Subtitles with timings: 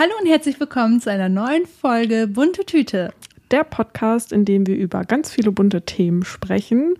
[0.00, 3.12] Hallo und herzlich willkommen zu einer neuen Folge Bunte Tüte.
[3.50, 6.94] Der Podcast, in dem wir über ganz viele bunte Themen sprechen,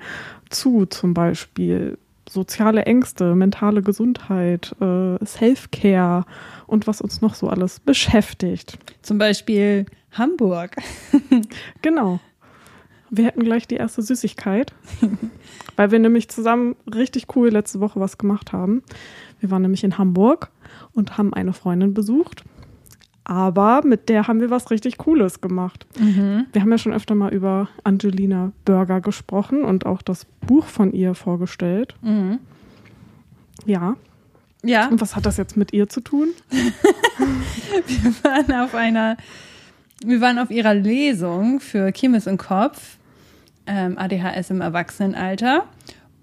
[0.51, 1.97] zu zum Beispiel
[2.29, 6.27] soziale Ängste, mentale Gesundheit, äh, Self-Care
[6.67, 8.79] und was uns noch so alles beschäftigt.
[9.01, 10.77] Zum Beispiel Hamburg.
[11.81, 12.21] genau.
[13.09, 14.75] Wir hätten gleich die erste Süßigkeit,
[15.77, 18.83] weil wir nämlich zusammen richtig cool letzte Woche was gemacht haben.
[19.39, 20.51] Wir waren nämlich in Hamburg
[20.93, 22.45] und haben eine Freundin besucht.
[23.25, 25.87] Aber mit der haben wir was richtig Cooles gemacht.
[25.99, 26.47] Mhm.
[26.53, 30.93] Wir haben ja schon öfter mal über Angelina Burger gesprochen und auch das Buch von
[30.93, 31.95] ihr vorgestellt.
[32.03, 32.39] Mhm.
[33.67, 33.97] Ja.
[34.63, 34.89] Ja.
[34.89, 36.29] Und was hat das jetzt mit ihr zu tun?
[36.51, 39.17] wir waren auf einer,
[40.05, 42.99] wir waren auf ihrer Lesung für Kirmes im Kopf,
[43.67, 45.65] ähm, ADHS im Erwachsenenalter.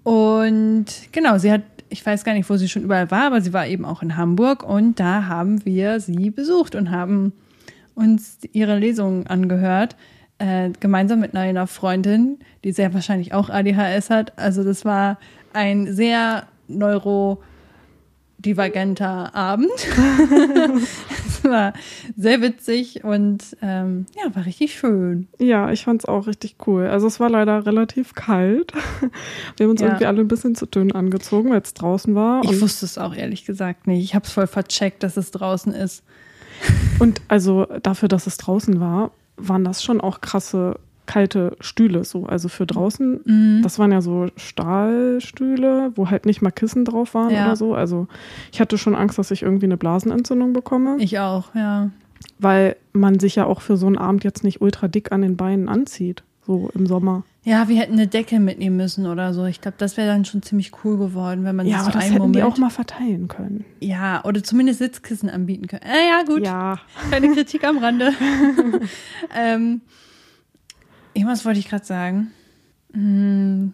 [0.04, 3.52] Und genau, sie hat ich weiß gar nicht, wo sie schon überall war, aber sie
[3.52, 7.32] war eben auch in Hamburg und da haben wir sie besucht und haben
[7.94, 9.96] uns ihre Lesungen angehört,
[10.38, 14.38] äh, gemeinsam mit einer Freundin, die sehr wahrscheinlich auch ADHS hat.
[14.38, 15.18] Also das war
[15.52, 17.42] ein sehr neuro
[18.38, 19.70] divergenter Abend.
[21.26, 21.72] es war
[22.16, 25.28] sehr witzig und ähm, ja, war richtig schön.
[25.38, 26.86] Ja, ich fand es auch richtig cool.
[26.86, 28.72] Also es war leider relativ kalt.
[29.56, 29.88] Wir haben uns ja.
[29.88, 32.44] irgendwie alle ein bisschen zu dünn angezogen, weil es draußen war.
[32.44, 34.04] Ich wusste es auch ehrlich gesagt nicht.
[34.04, 36.04] Ich habe es voll vercheckt, dass es draußen ist.
[36.98, 40.78] Und also dafür, dass es draußen war, waren das schon auch krasse
[41.08, 43.20] kalte Stühle, so, also für draußen.
[43.24, 43.60] Mhm.
[43.62, 47.46] Das waren ja so Stahlstühle, wo halt nicht mal Kissen drauf waren ja.
[47.46, 47.74] oder so.
[47.74, 48.06] Also
[48.52, 50.96] ich hatte schon Angst, dass ich irgendwie eine Blasenentzündung bekomme.
[50.98, 51.90] Ich auch, ja.
[52.38, 55.36] Weil man sich ja auch für so einen Abend jetzt nicht ultra dick an den
[55.36, 57.24] Beinen anzieht, so im Sommer.
[57.42, 59.46] Ja, wir hätten eine Decke mitnehmen müssen oder so.
[59.46, 61.98] Ich glaube, das wäre dann schon ziemlich cool geworden, wenn man ja, das aber so
[62.00, 63.64] das hätten Moment die auch mal verteilen können.
[63.80, 65.82] Ja, oder zumindest Sitzkissen anbieten können.
[65.84, 66.44] Äh, ja, gut.
[66.44, 66.78] Ja.
[67.10, 68.12] Keine Kritik am Rande.
[69.34, 69.80] ähm,
[71.18, 72.30] Irgendwas wollte ich gerade sagen.
[72.92, 73.72] Hm,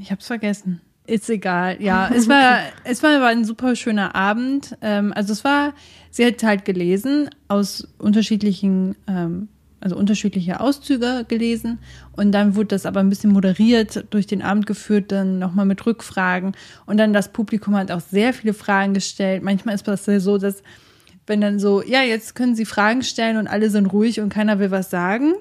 [0.00, 0.80] ich habe es vergessen.
[1.06, 1.76] Ist egal.
[1.82, 4.78] Ja, es war, es war aber ein super schöner Abend.
[4.80, 5.74] Ähm, also es war,
[6.10, 9.48] sie hat halt gelesen aus unterschiedlichen, ähm,
[9.80, 11.80] also unterschiedliche Auszüge gelesen
[12.12, 15.84] und dann wurde das aber ein bisschen moderiert durch den Abend geführt, dann nochmal mit
[15.84, 16.52] Rückfragen
[16.86, 19.42] und dann das Publikum hat auch sehr viele Fragen gestellt.
[19.42, 20.62] Manchmal ist das so, dass
[21.26, 24.58] wenn dann so, ja, jetzt können Sie Fragen stellen und alle sind ruhig und keiner
[24.58, 25.34] will was sagen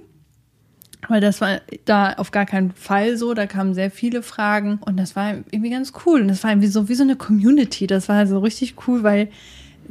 [1.08, 3.34] weil das war da auf gar keinen Fall so.
[3.34, 6.22] Da kamen sehr viele Fragen und das war irgendwie ganz cool.
[6.22, 7.88] Und das war irgendwie so wie so eine Community.
[7.88, 9.30] Das war so richtig cool, weil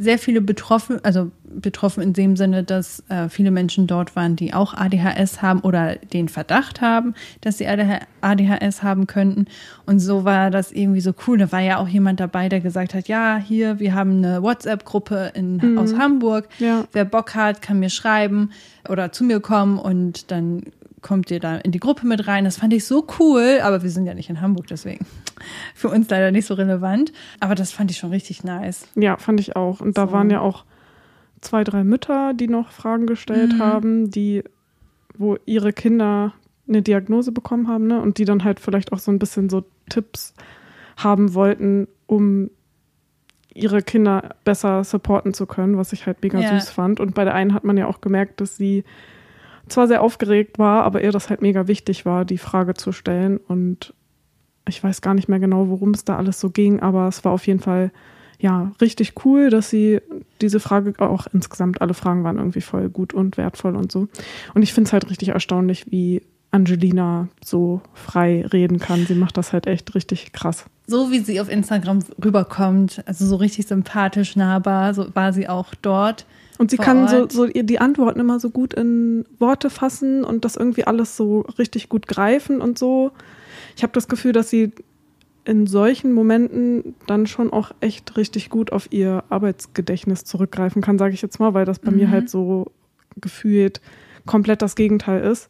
[0.00, 4.54] sehr viele betroffen, also betroffen in dem Sinne, dass äh, viele Menschen dort waren, die
[4.54, 9.46] auch ADHS haben oder den Verdacht haben, dass sie ADHS haben könnten.
[9.86, 11.38] Und so war das irgendwie so cool.
[11.38, 15.32] Da war ja auch jemand dabei, der gesagt hat, ja, hier, wir haben eine WhatsApp-Gruppe
[15.36, 15.78] mhm.
[15.78, 16.48] aus Hamburg.
[16.60, 16.84] Ja.
[16.92, 18.50] Wer Bock hat, kann mir schreiben
[18.88, 20.62] oder zu mir kommen und dann
[21.02, 22.44] kommt ihr da in die Gruppe mit rein.
[22.44, 25.06] Das fand ich so cool, aber wir sind ja nicht in Hamburg, deswegen
[25.74, 27.12] für uns leider nicht so relevant.
[27.40, 28.88] Aber das fand ich schon richtig nice.
[28.94, 29.80] Ja, fand ich auch.
[29.80, 30.12] Und da so.
[30.12, 30.64] waren ja auch
[31.40, 33.58] zwei, drei Mütter, die noch Fragen gestellt mhm.
[33.58, 34.42] haben, die,
[35.16, 36.32] wo ihre Kinder
[36.68, 38.00] eine Diagnose bekommen haben, ne?
[38.00, 40.34] Und die dann halt vielleicht auch so ein bisschen so Tipps
[40.96, 42.50] haben wollten, um
[43.54, 46.50] ihre Kinder besser supporten zu können, was ich halt mega ja.
[46.50, 47.00] süß fand.
[47.00, 48.84] Und bei der einen hat man ja auch gemerkt, dass sie
[49.68, 53.38] zwar sehr aufgeregt war, aber ihr das halt mega wichtig war, die Frage zu stellen.
[53.38, 53.94] Und
[54.66, 57.32] ich weiß gar nicht mehr genau, worum es da alles so ging, aber es war
[57.32, 57.90] auf jeden Fall
[58.38, 60.00] ja richtig cool, dass sie
[60.40, 64.08] diese Frage auch insgesamt alle Fragen waren irgendwie voll gut und wertvoll und so.
[64.54, 69.06] Und ich finde es halt richtig erstaunlich, wie Angelina so frei reden kann.
[69.06, 70.64] Sie macht das halt echt richtig krass.
[70.86, 75.74] So wie sie auf Instagram rüberkommt, also so richtig sympathisch, nahbar, so war sie auch
[75.82, 76.24] dort.
[76.58, 80.56] Und sie kann so, so die Antworten immer so gut in Worte fassen und das
[80.56, 83.12] irgendwie alles so richtig gut greifen und so.
[83.76, 84.72] Ich habe das Gefühl, dass sie
[85.44, 91.14] in solchen Momenten dann schon auch echt richtig gut auf ihr Arbeitsgedächtnis zurückgreifen kann, sage
[91.14, 91.96] ich jetzt mal, weil das bei mhm.
[91.96, 92.72] mir halt so
[93.20, 93.80] gefühlt
[94.26, 95.48] komplett das Gegenteil ist.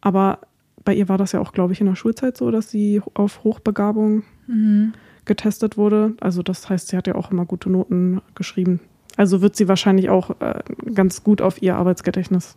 [0.00, 0.38] Aber
[0.84, 3.44] bei ihr war das ja auch, glaube ich, in der Schulzeit so, dass sie auf
[3.44, 4.94] Hochbegabung mhm.
[5.24, 6.14] getestet wurde.
[6.20, 8.80] Also das heißt, sie hat ja auch immer gute Noten geschrieben.
[9.16, 10.60] Also wird sie wahrscheinlich auch äh,
[10.94, 12.56] ganz gut auf ihr Arbeitsgedächtnis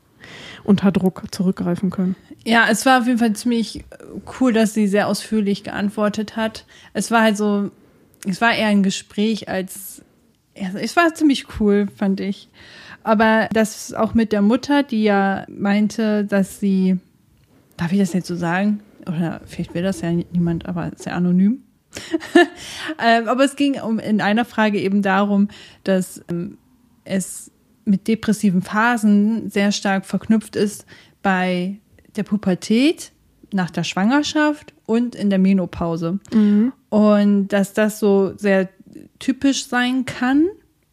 [0.64, 2.16] unter Druck zurückgreifen können.
[2.44, 3.86] Ja, es war auf jeden Fall ziemlich
[4.40, 6.66] cool, dass sie sehr ausführlich geantwortet hat.
[6.94, 7.72] Es war halt so,
[8.28, 10.02] es war eher ein Gespräch als,
[10.54, 12.50] es war ziemlich cool, fand ich.
[13.04, 17.00] Aber das auch mit der Mutter, die ja meinte, dass sie,
[17.78, 18.82] darf ich das jetzt so sagen?
[19.08, 21.64] Oder vielleicht will das ja niemand, aber sehr anonym.
[23.03, 25.50] ähm, aber es ging um in einer Frage eben darum,
[25.83, 26.57] dass ähm,
[27.03, 27.51] es
[27.86, 30.86] mit depressiven Phasen sehr stark verknüpft ist
[31.21, 31.80] bei
[32.15, 33.12] der Pubertät,
[33.51, 36.19] nach der Schwangerschaft und in der Menopause.
[36.31, 36.71] Mhm.
[36.89, 38.69] Und dass das so sehr
[39.18, 40.47] typisch sein kann,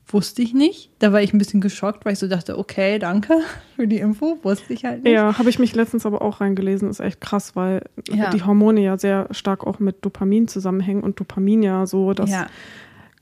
[0.08, 0.90] wusste ich nicht.
[0.98, 3.40] Da war ich ein bisschen geschockt, weil ich so dachte, okay, danke
[3.76, 5.12] für die Info, wusste ich halt nicht.
[5.12, 8.30] Ja, habe ich mich letztens aber auch reingelesen, ist echt krass, weil ja.
[8.30, 12.46] die Hormone ja sehr stark auch mit Dopamin zusammenhängen und Dopamin ja so das ja.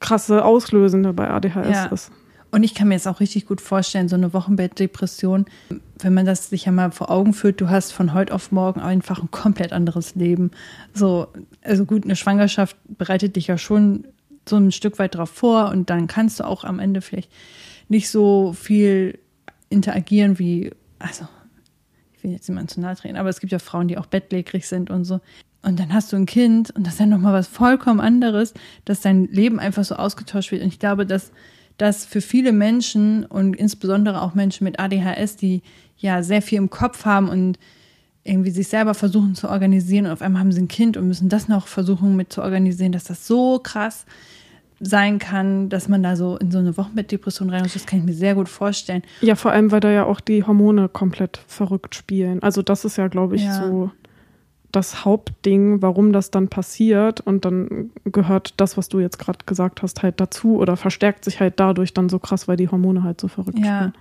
[0.01, 1.87] krasse Auslösende bei ADHS ja.
[1.87, 2.13] ist.
[2.51, 5.47] Und ich kann mir jetzt auch richtig gut vorstellen, so eine Wochenbettdepression,
[5.99, 8.79] wenn man das sich ja mal vor Augen führt, du hast von heute auf morgen
[8.79, 10.53] einfach ein komplett anderes Leben.
[10.93, 11.27] So,
[11.63, 14.07] also gut, eine Schwangerschaft bereitet dich ja schon
[14.49, 17.31] so ein Stück weit drauf vor und dann kannst du auch am Ende vielleicht
[17.89, 19.19] nicht so viel
[19.69, 21.27] interagieren wie, also,
[22.17, 24.67] ich will jetzt niemand zu nahe treten, aber es gibt ja Frauen, die auch bettlägerig
[24.67, 25.21] sind und so.
[25.63, 28.53] Und dann hast du ein Kind und das ist ja nochmal was vollkommen anderes,
[28.85, 30.63] dass dein Leben einfach so ausgetauscht wird.
[30.63, 31.33] Und ich glaube, dass
[31.77, 35.63] dass für viele Menschen und insbesondere auch Menschen mit ADHS, die
[35.97, 37.59] ja sehr viel im Kopf haben und
[38.23, 41.29] irgendwie sich selber versuchen zu organisieren und auf einmal haben sie ein Kind und müssen
[41.29, 44.07] das noch versuchen mit zu organisieren, dass das so krass
[44.87, 47.75] sein kann, dass man da so in so eine Wochenbettdepression rein muss.
[47.75, 49.03] Das kann ich mir sehr gut vorstellen.
[49.21, 52.43] Ja, vor allem, weil da ja auch die Hormone komplett verrückt spielen.
[52.43, 53.67] Also das ist ja, glaube ich, ja.
[53.67, 53.91] so
[54.73, 57.21] das Hauptding, warum das dann passiert.
[57.21, 61.41] Und dann gehört das, was du jetzt gerade gesagt hast, halt dazu oder verstärkt sich
[61.41, 63.77] halt dadurch dann so krass, weil die Hormone halt so verrückt ja.
[63.77, 63.93] spielen.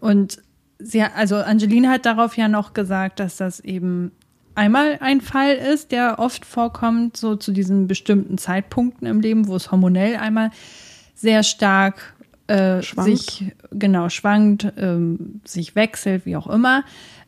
[0.00, 0.38] Und
[0.78, 4.12] sie, also Angelina hat darauf ja noch gesagt, dass das eben
[4.56, 9.56] einmal ein Fall ist, der oft vorkommt, so zu diesen bestimmten Zeitpunkten im Leben, wo
[9.56, 10.50] es hormonell einmal
[11.14, 12.14] sehr stark
[12.48, 16.84] äh, sich genau schwankt, ähm, sich wechselt, wie auch immer,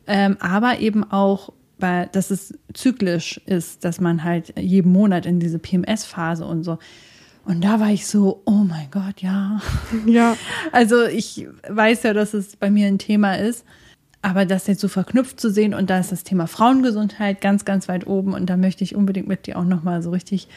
[0.07, 5.39] ähm, aber eben auch weil dass es zyklisch ist, dass man halt jeden Monat in
[5.39, 6.77] diese PMS-Phase und so.
[7.45, 9.61] Und da war ich so, oh mein Gott, ja.
[10.05, 10.35] Ja.
[10.71, 13.65] Also ich weiß ja, dass es bei mir ein Thema ist,
[14.21, 17.87] aber das jetzt so verknüpft zu sehen und da ist das Thema Frauengesundheit ganz, ganz
[17.87, 20.47] weit oben und da möchte ich unbedingt mit dir auch nochmal so richtig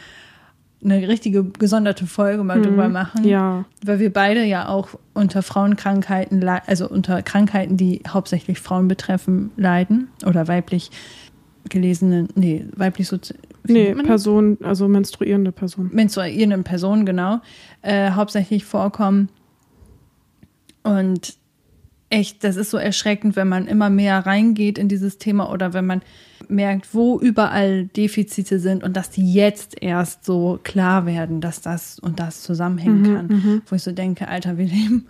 [0.85, 3.25] eine richtige gesonderte Folge mal mhm, drüber machen.
[3.25, 3.65] Ja.
[3.85, 10.09] Weil wir beide ja auch unter Frauenkrankheiten, also unter Krankheiten, die hauptsächlich Frauen betreffen, leiden.
[10.27, 10.91] Oder weiblich
[11.69, 13.19] gelesene, nee, weiblich so.
[13.65, 15.91] Nee, Person, also menstruierende Person.
[15.93, 17.41] Menstruierende Personen, genau.
[17.83, 19.29] Äh, hauptsächlich vorkommen.
[20.83, 21.37] Und
[22.13, 25.87] echt, das ist so erschreckend, wenn man immer mehr reingeht in dieses Thema oder wenn
[25.87, 26.03] man
[26.49, 31.99] merkt, wo überall Defizite sind und dass die jetzt erst so klar werden, dass das
[31.99, 33.27] und das zusammenhängen mhm, kann.
[33.27, 33.63] Mhm.
[33.67, 35.07] Wo ich so denke, Alter, wir leben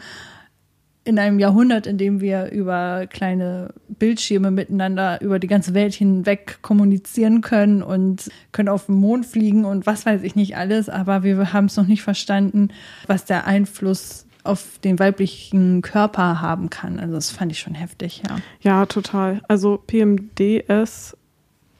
[1.04, 6.58] in einem Jahrhundert, in dem wir über kleine Bildschirme miteinander über die ganze Welt hinweg
[6.62, 11.24] kommunizieren können und können auf den Mond fliegen und was weiß ich nicht alles, aber
[11.24, 12.68] wir haben es noch nicht verstanden,
[13.08, 16.98] was der Einfluss auf den weiblichen Körper haben kann.
[16.98, 18.36] Also das fand ich schon heftig, ja.
[18.60, 19.40] Ja, total.
[19.48, 21.16] Also PMDS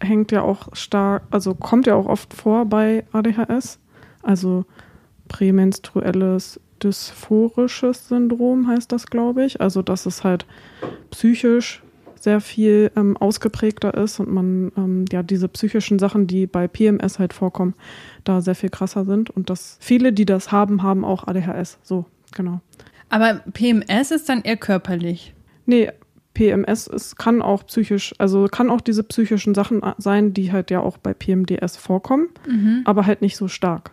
[0.00, 3.78] hängt ja auch stark, also kommt ja auch oft vor bei ADHS.
[4.22, 4.64] Also
[5.28, 9.60] prämenstruelles dysphorisches Syndrom heißt das, glaube ich.
[9.60, 10.46] Also dass es halt
[11.10, 11.82] psychisch
[12.18, 17.18] sehr viel ähm, ausgeprägter ist und man ähm, ja diese psychischen Sachen, die bei PMS
[17.18, 17.74] halt vorkommen,
[18.22, 21.78] da sehr viel krasser sind und dass viele, die das haben, haben auch ADHS.
[21.82, 22.60] So genau.
[23.08, 25.34] Aber PMS ist dann eher körperlich.
[25.66, 25.90] Nee,
[26.34, 30.80] PMS ist, kann auch psychisch, also kann auch diese psychischen Sachen sein, die halt ja
[30.80, 32.82] auch bei PMDS vorkommen, mhm.
[32.84, 33.92] aber halt nicht so stark.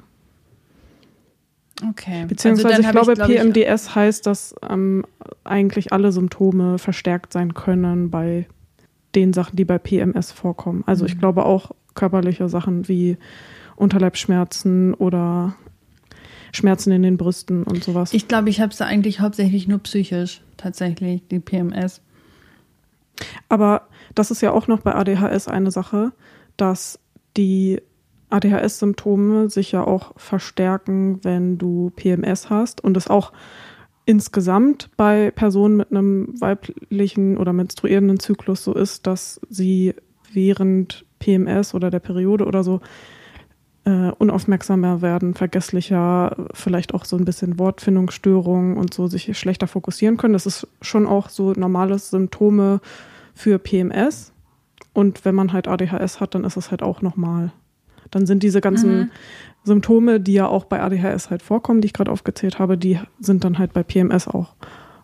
[1.88, 2.26] Okay.
[2.28, 5.06] Beziehungsweise also ich glaube, ich, glaub PMDS ich, heißt, dass ähm,
[5.44, 8.48] eigentlich alle Symptome verstärkt sein können bei
[9.16, 10.84] den Sachen, die bei PMS vorkommen.
[10.86, 11.10] Also mhm.
[11.10, 13.18] ich glaube auch körperliche Sachen wie
[13.76, 15.56] Unterleibsschmerzen oder
[16.52, 18.14] Schmerzen in den Brüsten und sowas.
[18.14, 22.02] Ich glaube, ich habe es eigentlich hauptsächlich nur psychisch, tatsächlich, die PMS.
[23.50, 26.12] Aber das ist ja auch noch bei ADHS eine Sache,
[26.58, 27.00] dass
[27.38, 27.82] die
[28.30, 33.32] ADHS-Symptome sich ja auch verstärken, wenn du PMS hast und es auch
[34.06, 39.94] insgesamt bei Personen mit einem weiblichen oder menstruierenden Zyklus so ist, dass sie
[40.32, 42.82] während PMS oder der Periode oder so
[43.86, 50.18] äh, unaufmerksamer werden, vergesslicher, vielleicht auch so ein bisschen Wortfindungsstörungen und so sich schlechter fokussieren
[50.18, 50.34] können.
[50.34, 52.82] Das ist schon auch so normale Symptome
[53.34, 54.34] für PMS.
[54.94, 57.52] Und wenn man halt ADHS hat, dann ist es halt auch nochmal.
[58.12, 59.12] Dann sind diese ganzen mhm.
[59.64, 63.44] Symptome, die ja auch bei ADHS halt vorkommen, die ich gerade aufgezählt habe, die sind
[63.44, 64.56] dann halt bei PMS auch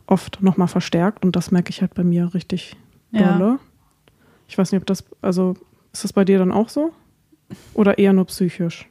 [0.07, 1.23] oft nochmal verstärkt.
[1.23, 2.75] Und das merke ich halt bei mir richtig
[3.11, 3.37] ja.
[3.37, 3.59] dolle.
[4.47, 5.55] Ich weiß nicht, ob das, also
[5.93, 6.91] ist das bei dir dann auch so?
[7.73, 8.87] Oder eher nur psychisch?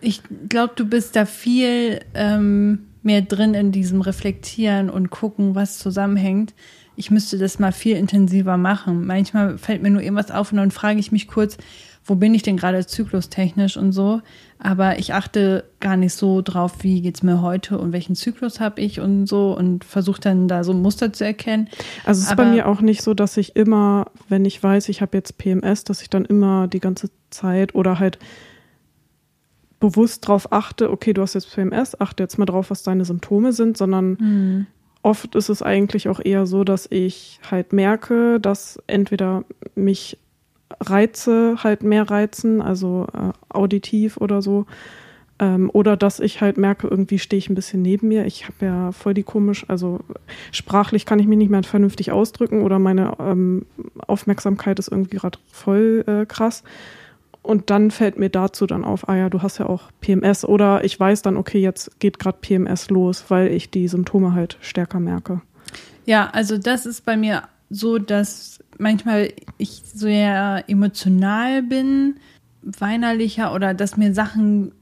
[0.00, 5.78] Ich glaube, du bist da viel ähm, mehr drin in diesem Reflektieren und gucken, was
[5.78, 6.54] zusammenhängt.
[6.96, 9.06] Ich müsste das mal viel intensiver machen.
[9.06, 11.56] Manchmal fällt mir nur irgendwas auf und dann frage ich mich kurz,
[12.06, 14.20] wo bin ich denn gerade zyklustechnisch und so.
[14.58, 18.80] Aber ich achte gar nicht so drauf, wie geht's mir heute und welchen Zyklus habe
[18.80, 21.68] ich und so und versuche dann da so ein Muster zu erkennen.
[22.04, 25.02] Also es ist bei mir auch nicht so, dass ich immer, wenn ich weiß, ich
[25.02, 28.18] habe jetzt PMS, dass ich dann immer die ganze Zeit oder halt
[29.80, 33.52] bewusst drauf achte, okay, du hast jetzt PMS, achte jetzt mal drauf, was deine Symptome
[33.52, 34.66] sind, sondern Mhm.
[35.02, 39.44] oft ist es eigentlich auch eher so, dass ich halt merke, dass entweder
[39.74, 40.18] mich
[40.80, 44.66] Reize halt mehr reizen, also äh, auditiv oder so,
[45.38, 48.24] ähm, oder dass ich halt merke, irgendwie stehe ich ein bisschen neben mir.
[48.24, 50.00] Ich habe ja voll die komisch, also
[50.50, 53.66] sprachlich kann ich mich nicht mehr vernünftig ausdrücken oder meine ähm,
[54.06, 56.62] Aufmerksamkeit ist irgendwie gerade voll äh, krass.
[57.42, 60.82] Und dann fällt mir dazu dann auf, ah ja, du hast ja auch PMS oder
[60.84, 64.98] ich weiß dann, okay, jetzt geht gerade PMS los, weil ich die Symptome halt stärker
[64.98, 65.42] merke.
[66.06, 72.16] Ja, also das ist bei mir so, dass manchmal ich sehr emotional bin,
[72.62, 74.72] weinerlicher oder dass mir Sachen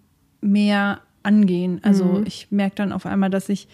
[0.40, 1.80] mehr angehen.
[1.82, 2.24] Also Mhm.
[2.26, 3.68] ich merke dann auf einmal, dass ich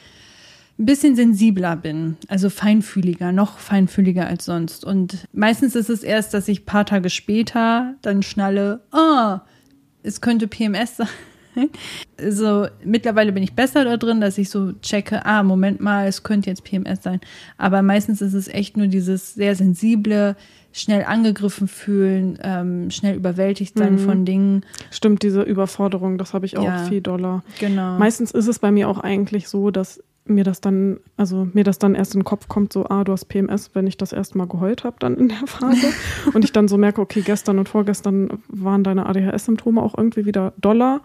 [0.79, 4.85] ein bisschen sensibler bin, also feinfühliger, noch feinfühliger als sonst.
[4.85, 9.43] Und meistens ist es erst, dass ich ein paar Tage später dann schnalle, ah,
[10.03, 11.09] es könnte PMS sein.
[12.19, 16.23] Also mittlerweile bin ich besser da drin, dass ich so checke, ah, Moment mal, es
[16.23, 17.21] könnte jetzt PMS sein.
[17.57, 20.37] Aber meistens ist es echt nur dieses sehr sensible,
[20.73, 23.99] schnell angegriffen fühlen, ähm, schnell überwältigt sein Mhm.
[23.99, 24.65] von Dingen.
[24.91, 26.85] Stimmt, diese Überforderung, das habe ich auch Ja.
[26.85, 27.43] viel doller.
[27.59, 27.99] Genau.
[27.99, 31.79] Meistens ist es bei mir auch eigentlich so, dass mir das dann, also mir das
[31.79, 34.39] dann erst in den Kopf kommt, so, ah, du hast PMS, wenn ich das erste
[34.39, 35.89] Mal geheult habe, dann in der Phase.
[36.35, 40.53] und ich dann so merke, okay, gestern und vorgestern waren deine ADHS-Symptome auch irgendwie wieder
[40.59, 41.01] doller.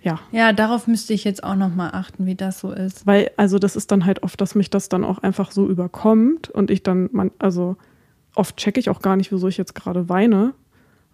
[0.00, 3.06] Ja, ja, darauf müsste ich jetzt auch noch mal achten, wie das so ist.
[3.06, 6.48] weil, also das ist dann halt oft, dass mich das dann auch einfach so überkommt
[6.48, 7.76] und ich dann, man, also
[8.36, 10.54] oft checke ich auch gar nicht, wieso ich jetzt gerade weine,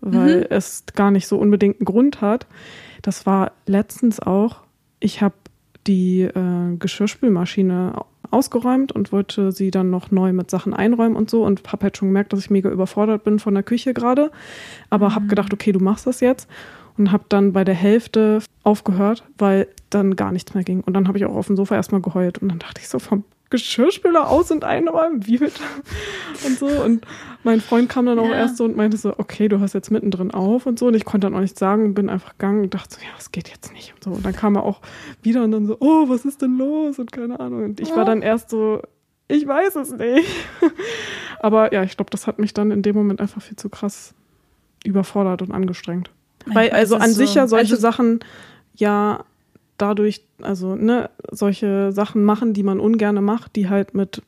[0.03, 0.47] weil Mhm.
[0.51, 2.47] es gar nicht so unbedingt einen Grund hat.
[3.01, 4.57] Das war letztens auch,
[5.01, 5.35] ich habe
[5.87, 7.95] die äh, Geschirrspülmaschine
[8.31, 11.97] ausgeräumt und wollte sie dann noch neu mit Sachen einräumen und so und habe halt
[11.97, 14.31] schon gemerkt, dass ich mega überfordert bin von der Küche gerade,
[14.91, 16.49] aber habe gedacht, okay, du machst das jetzt
[16.99, 21.07] und habe dann bei der Hälfte aufgehört, weil dann gar nichts mehr ging und dann
[21.07, 24.29] habe ich auch auf dem Sofa erstmal geheult und dann dachte ich so vom Geschirrspüler
[24.29, 25.61] aus und einräumen, wie bitte?
[26.45, 26.67] Und so.
[26.67, 27.07] Und
[27.45, 28.35] mein Freund kam dann auch Ja.
[28.35, 30.87] erst so und meinte so, okay, du hast jetzt mittendrin auf und so.
[30.89, 33.13] Und ich konnte dann auch nichts sagen und bin einfach gegangen und dachte so, ja,
[33.17, 34.11] das geht jetzt nicht und so.
[34.11, 34.81] Und dann kam er auch
[35.23, 36.99] wieder und dann so, oh, was ist denn los?
[36.99, 37.65] Und keine Ahnung.
[37.65, 38.83] Und ich war dann erst so,
[39.29, 40.29] ich weiß es nicht.
[41.39, 44.15] Aber ja, ich glaube, das hat mich dann in dem Moment einfach viel zu krass
[44.85, 46.11] überfordert und angestrengt.
[46.47, 48.21] Weil also an so- sich ja solche also- Sachen
[48.75, 49.25] ja
[49.79, 54.23] dadurch, also ne, solche Sachen machen, die man ungerne macht, die halt mit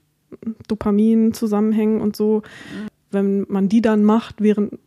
[0.69, 2.43] Dopamin zusammenhängen und so.
[3.11, 4.79] Wenn man die dann macht, während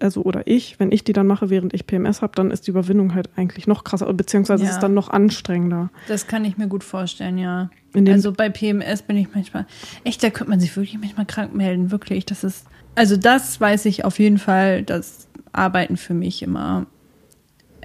[0.00, 2.70] also oder ich, wenn ich die dann mache, während ich PMS habe, dann ist die
[2.70, 4.70] Überwindung halt eigentlich noch krasser, beziehungsweise Ja.
[4.70, 5.90] ist es dann noch anstrengender.
[6.08, 7.70] Das kann ich mir gut vorstellen, ja.
[7.94, 9.66] Also bei PMS bin ich manchmal,
[10.04, 12.26] echt, da könnte man sich wirklich manchmal krank melden, wirklich.
[12.26, 16.86] Das ist, also das weiß ich auf jeden Fall, dass Arbeiten für mich immer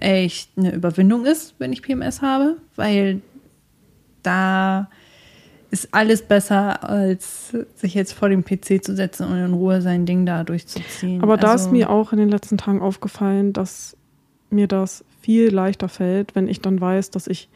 [0.03, 3.21] echt eine Überwindung ist, wenn ich PMS habe, weil
[4.21, 4.89] da
[5.71, 10.05] ist alles besser, als sich jetzt vor dem PC zu setzen und in Ruhe sein
[10.05, 11.21] Ding da durchzuziehen.
[11.23, 13.97] aber da also, ist mir auch in den letzten Tagen aufgefallen, dass
[14.51, 17.49] mir das viel leichter fällt, wenn ich dann weiß, dass ich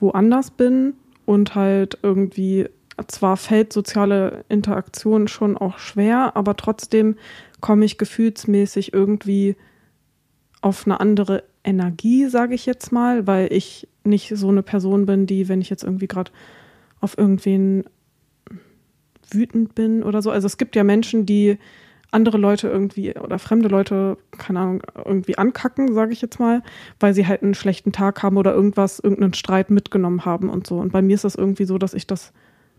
[0.00, 0.94] woanders bin
[1.26, 2.68] und halt irgendwie,
[3.08, 7.16] zwar fällt soziale Interaktion schon auch schwer, aber trotzdem
[7.60, 9.56] komme ich gefühlsmäßig irgendwie
[10.64, 15.26] auf eine andere Energie, sage ich jetzt mal, weil ich nicht so eine Person bin,
[15.26, 16.30] die, wenn ich jetzt irgendwie gerade
[17.00, 17.84] auf irgendwen
[19.30, 20.30] wütend bin oder so.
[20.30, 21.58] Also es gibt ja Menschen, die
[22.12, 26.62] andere Leute irgendwie oder fremde Leute, keine Ahnung, irgendwie ankacken, sage ich jetzt mal,
[26.98, 30.78] weil sie halt einen schlechten Tag haben oder irgendwas, irgendeinen Streit mitgenommen haben und so.
[30.78, 32.32] Und bei mir ist das irgendwie so, dass ich das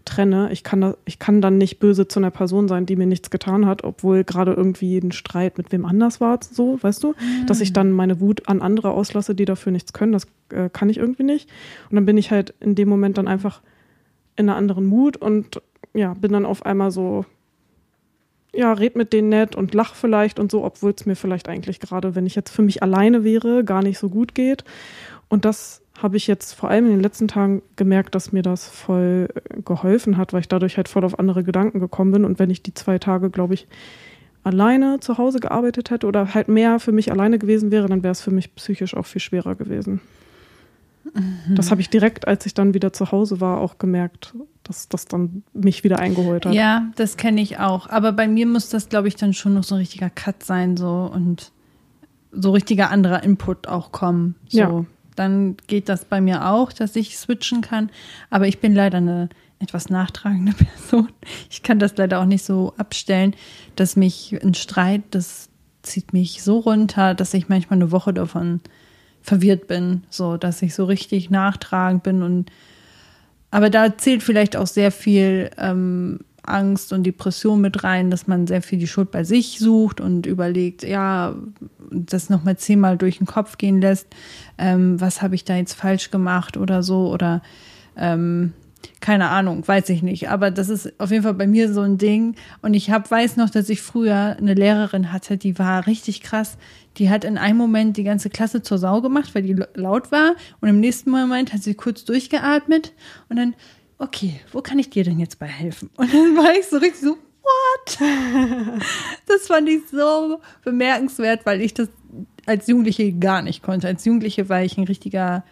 [0.05, 0.49] trenne.
[0.51, 3.29] Ich kann, da, ich kann dann nicht böse zu einer Person sein, die mir nichts
[3.29, 7.13] getan hat, obwohl gerade irgendwie ein Streit mit wem anders war, so, weißt du?
[7.47, 10.89] Dass ich dann meine Wut an andere auslasse, die dafür nichts können, das äh, kann
[10.89, 11.49] ich irgendwie nicht.
[11.89, 13.61] Und dann bin ich halt in dem Moment dann einfach
[14.35, 15.61] in einer anderen Mut und
[15.93, 17.25] ja, bin dann auf einmal so,
[18.53, 21.79] ja, red mit denen nett und lach vielleicht und so, obwohl es mir vielleicht eigentlich
[21.79, 24.63] gerade, wenn ich jetzt für mich alleine wäre, gar nicht so gut geht.
[25.27, 28.67] Und das habe ich jetzt vor allem in den letzten Tagen gemerkt, dass mir das
[28.67, 32.25] voll äh, geholfen hat, weil ich dadurch halt voll auf andere Gedanken gekommen bin.
[32.25, 33.67] Und wenn ich die zwei Tage, glaube ich,
[34.43, 38.11] alleine zu Hause gearbeitet hätte oder halt mehr für mich alleine gewesen wäre, dann wäre
[38.11, 40.01] es für mich psychisch auch viel schwerer gewesen.
[41.13, 41.55] Mhm.
[41.55, 45.05] Das habe ich direkt, als ich dann wieder zu Hause war, auch gemerkt, dass das
[45.05, 46.53] dann mich wieder eingeholt hat.
[46.53, 47.89] Ja, das kenne ich auch.
[47.89, 50.77] Aber bei mir muss das, glaube ich, dann schon noch so ein richtiger Cut sein,
[50.77, 51.51] so und
[52.31, 54.35] so richtiger anderer Input auch kommen.
[54.47, 54.57] So.
[54.57, 54.85] Ja.
[55.15, 57.89] Dann geht das bei mir auch, dass ich switchen kann.
[58.29, 59.29] Aber ich bin leider eine
[59.59, 61.09] etwas nachtragende Person.
[61.49, 63.35] Ich kann das leider auch nicht so abstellen,
[63.75, 65.49] dass mich ein Streit, das
[65.81, 68.61] zieht mich so runter, dass ich manchmal eine Woche davon
[69.21, 72.51] verwirrt bin, so dass ich so richtig nachtragend bin und
[73.51, 78.47] aber da zählt vielleicht auch sehr viel ähm, Angst und Depression mit rein, dass man
[78.47, 81.35] sehr viel die Schuld bei sich sucht und überlegt, ja,
[81.91, 84.07] das nochmal zehnmal durch den Kopf gehen lässt,
[84.57, 87.41] ähm, was habe ich da jetzt falsch gemacht oder so oder
[87.97, 88.53] ähm,
[88.99, 90.29] keine Ahnung, weiß ich nicht.
[90.29, 92.35] Aber das ist auf jeden Fall bei mir so ein Ding.
[92.61, 96.57] Und ich hab, weiß noch, dass ich früher eine Lehrerin hatte, die war richtig krass.
[96.97, 100.35] Die hat in einem Moment die ganze Klasse zur Sau gemacht, weil die laut war.
[100.61, 102.93] Und im nächsten Moment hat sie kurz durchgeatmet
[103.29, 103.53] und dann,
[103.97, 105.89] okay, wo kann ich dir denn jetzt bei helfen?
[105.95, 107.99] Und dann war ich so richtig so, what?
[109.27, 111.89] Das fand ich so bemerkenswert, weil ich das
[112.45, 113.87] als Jugendliche gar nicht konnte.
[113.87, 115.43] Als Jugendliche war ich ein richtiger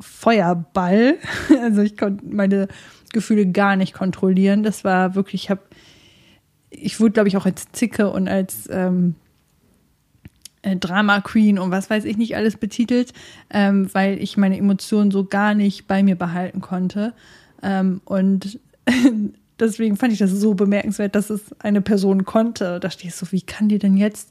[0.00, 1.18] Feuerball.
[1.60, 2.68] Also ich konnte meine
[3.12, 4.62] Gefühle gar nicht kontrollieren.
[4.62, 5.62] Das war wirklich, ich habe,
[6.70, 9.14] ich wurde, glaube ich, auch als Zicke und als ähm,
[10.62, 13.12] äh, Drama Queen und was weiß ich nicht alles betitelt,
[13.50, 17.14] ähm, weil ich meine Emotionen so gar nicht bei mir behalten konnte.
[17.64, 18.60] Ähm, und
[19.58, 22.78] deswegen fand ich das so bemerkenswert, dass es eine Person konnte.
[22.78, 24.30] Da stehe ich so, wie kann die denn jetzt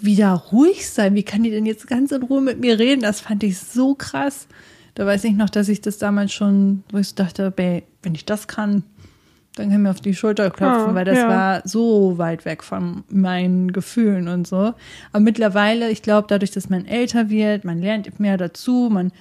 [0.00, 1.14] wieder ruhig sein?
[1.14, 3.02] Wie kann die denn jetzt ganz in Ruhe mit mir reden?
[3.02, 4.46] Das fand ich so krass.
[4.94, 8.48] Da weiß ich noch, dass ich das damals schon, wo ich dachte, wenn ich das
[8.48, 8.84] kann,
[9.56, 11.28] dann kann ich mir auf die Schulter klopfen, oh, weil das ja.
[11.28, 14.74] war so weit weg von meinen Gefühlen und so.
[15.12, 19.12] Aber mittlerweile, ich glaube, dadurch, dass man älter wird, man lernt mehr dazu, man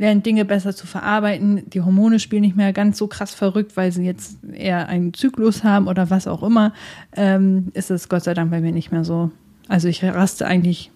[0.00, 1.68] lernt Dinge besser zu verarbeiten.
[1.68, 5.62] Die Hormone spielen nicht mehr ganz so krass verrückt, weil sie jetzt eher einen Zyklus
[5.62, 6.72] haben oder was auch immer.
[7.14, 9.30] Ähm, ist es Gott sei Dank bei mir nicht mehr so.
[9.68, 10.90] Also ich raste eigentlich,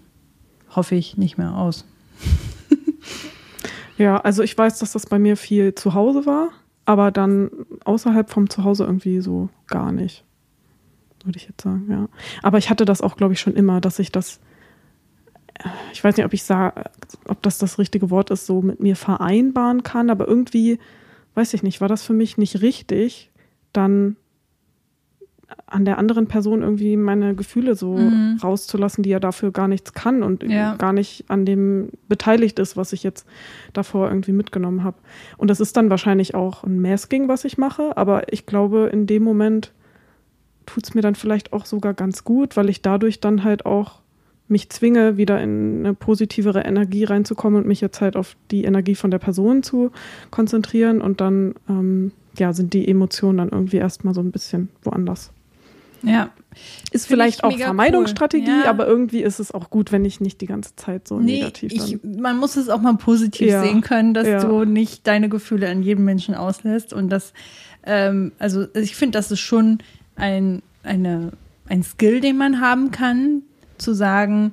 [0.74, 1.84] hoffe ich, nicht mehr aus.
[3.98, 6.48] ja, also ich weiß, dass das bei mir viel zu Hause war,
[6.86, 7.50] aber dann
[7.84, 10.24] außerhalb vom Zuhause irgendwie so gar nicht.
[11.24, 12.08] Würde ich jetzt sagen, ja.
[12.42, 14.40] Aber ich hatte das auch, glaube ich, schon immer, dass ich das,
[15.92, 16.84] ich weiß nicht, ob ich sage,
[17.28, 20.78] ob das das richtige Wort ist, so mit mir vereinbaren kann, aber irgendwie,
[21.34, 23.30] weiß ich nicht, war das für mich nicht richtig,
[23.72, 24.16] dann
[25.66, 28.38] an der anderen Person irgendwie meine Gefühle so mhm.
[28.42, 30.74] rauszulassen, die ja dafür gar nichts kann und ja.
[30.76, 33.26] gar nicht an dem beteiligt ist, was ich jetzt
[33.72, 34.96] davor irgendwie mitgenommen habe.
[35.36, 39.06] Und das ist dann wahrscheinlich auch ein Masking, was ich mache, aber ich glaube, in
[39.06, 39.72] dem Moment
[40.66, 44.00] tut es mir dann vielleicht auch sogar ganz gut, weil ich dadurch dann halt auch
[44.46, 48.94] mich zwinge, wieder in eine positivere Energie reinzukommen und mich jetzt halt auf die Energie
[48.94, 49.90] von der Person zu
[50.30, 55.30] konzentrieren und dann ähm, ja, sind die Emotionen dann irgendwie erstmal so ein bisschen woanders.
[56.02, 56.30] Ja.
[56.92, 58.62] Ist vielleicht auch Vermeidungsstrategie, cool.
[58.64, 58.70] ja.
[58.70, 61.72] aber irgendwie ist es auch gut, wenn ich nicht die ganze Zeit so nee, negativ
[61.72, 63.62] ich, Man muss es auch mal positiv ja.
[63.62, 64.44] sehen können, dass ja.
[64.44, 66.92] du nicht deine Gefühle an jedem Menschen auslässt.
[66.92, 67.32] Und das,
[67.84, 69.78] ähm, also ich finde, das ist schon
[70.14, 71.32] ein, eine,
[71.68, 73.42] ein Skill, den man haben kann,
[73.78, 74.52] zu sagen,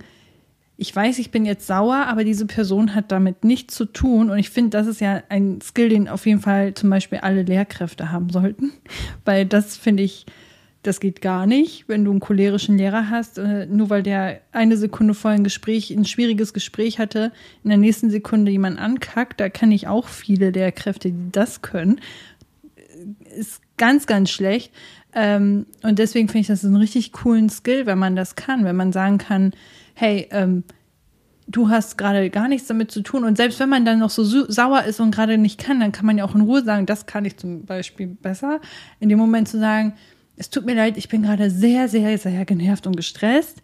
[0.78, 4.32] ich weiß, ich bin jetzt sauer, aber diese Person hat damit nichts zu tun.
[4.32, 7.44] Und ich finde, das ist ja ein Skill, den auf jeden Fall zum Beispiel alle
[7.44, 8.72] Lehrkräfte haben sollten.
[9.26, 10.26] Weil das finde ich
[10.84, 14.78] das geht gar nicht, wenn du einen cholerischen Lehrer hast, äh, nur weil der eine
[14.78, 17.32] Sekunde vorher ein Gespräch, ein schwieriges Gespräch hatte,
[17.64, 19.40] in der nächsten Sekunde jemand ankackt.
[19.40, 22.02] Da kann ich auch viele Lehrkräfte, die das können.
[23.36, 24.72] Ist ganz, ganz schlecht.
[25.14, 28.76] Ähm, und deswegen finde ich das einen richtig coolen Skill, wenn man das kann, wenn
[28.76, 29.54] man sagen kann,
[29.94, 30.64] hey, ähm,
[31.48, 33.24] du hast gerade gar nichts damit zu tun.
[33.24, 36.06] Und selbst wenn man dann noch so sauer ist und gerade nicht kann, dann kann
[36.06, 38.62] man ja auch in Ruhe sagen, das kann ich zum Beispiel besser.
[39.00, 39.94] In dem Moment zu sagen,
[40.38, 43.62] es tut mir leid, ich bin gerade sehr, sehr, sehr genervt und gestresst.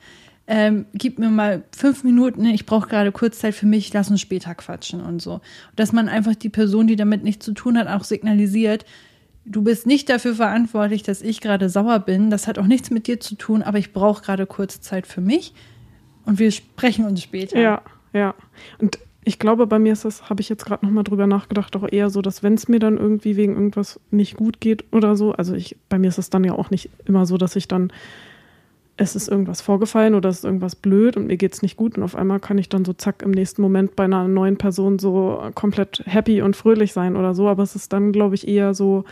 [0.50, 4.22] Ähm, gib mir mal fünf Minuten, ich brauche gerade kurz Zeit für mich, lass uns
[4.22, 5.42] später quatschen und so.
[5.76, 8.86] Dass man einfach die Person, die damit nichts zu tun hat, auch signalisiert,
[9.48, 12.30] du bist nicht dafür verantwortlich, dass ich gerade sauer bin.
[12.30, 15.22] Das hat auch nichts mit dir zu tun, aber ich brauche gerade kurz Zeit für
[15.22, 15.54] mich
[16.26, 17.60] und wir sprechen uns später.
[17.60, 17.82] Ja,
[18.14, 18.36] ja.
[18.80, 21.88] Und ich glaube, bei mir ist das, habe ich jetzt gerade nochmal drüber nachgedacht, auch
[21.90, 25.34] eher so, dass wenn es mir dann irgendwie wegen irgendwas nicht gut geht oder so,
[25.34, 27.92] also ich, bei mir ist es dann ja auch nicht immer so, dass ich dann,
[28.98, 31.98] es ist irgendwas vorgefallen oder es ist irgendwas blöd und mir geht es nicht gut
[31.98, 34.98] und auf einmal kann ich dann so zack im nächsten Moment bei einer neuen Person
[34.98, 38.74] so komplett happy und fröhlich sein oder so, aber es ist dann, glaube ich, eher
[38.74, 39.06] so,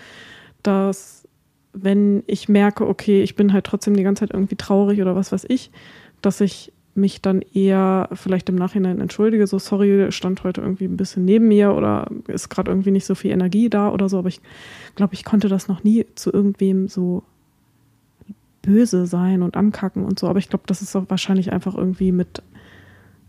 [0.64, 1.28] dass
[1.74, 5.32] wenn ich merke, okay, ich bin halt trotzdem die ganze Zeit irgendwie traurig oder was
[5.32, 5.72] weiß ich,
[6.22, 10.98] dass ich mich dann eher vielleicht im Nachhinein entschuldige, so sorry, stand heute irgendwie ein
[10.98, 14.30] bisschen neben mir oder ist gerade irgendwie nicht so viel Energie da oder so, aber
[14.30, 14.40] ich
[14.96, 17.24] glaube, ich konnte das noch nie zu irgendwem so
[18.66, 22.12] böse sein und ankacken und so, aber ich glaube, das ist auch wahrscheinlich einfach irgendwie
[22.12, 22.42] mit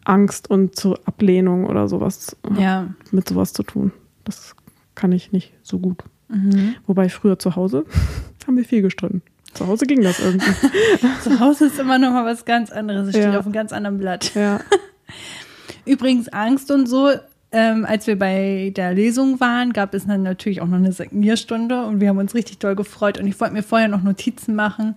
[0.05, 2.88] Angst und zur Ablehnung oder sowas Ja.
[3.11, 3.92] mit sowas zu tun.
[4.25, 4.55] Das
[4.94, 6.03] kann ich nicht so gut.
[6.29, 6.75] Mhm.
[6.87, 7.85] Wobei früher zu Hause
[8.46, 9.22] haben wir viel gestritten.
[9.55, 10.51] Zu Hause ging das irgendwie.
[11.22, 13.09] Zu Hause ist immer noch mal was ganz anderes.
[13.09, 13.38] Es steht Ja.
[13.38, 14.35] auf einem ganz anderen Blatt.
[14.35, 14.61] ja.
[15.85, 17.11] Übrigens Angst und so.
[17.53, 21.87] Ähm, als wir bei der Lesung waren, gab es dann natürlich auch noch eine Signierstunde
[21.87, 23.18] und wir haben uns richtig doll gefreut.
[23.18, 24.96] Und ich wollte mir vorher noch Notizen machen,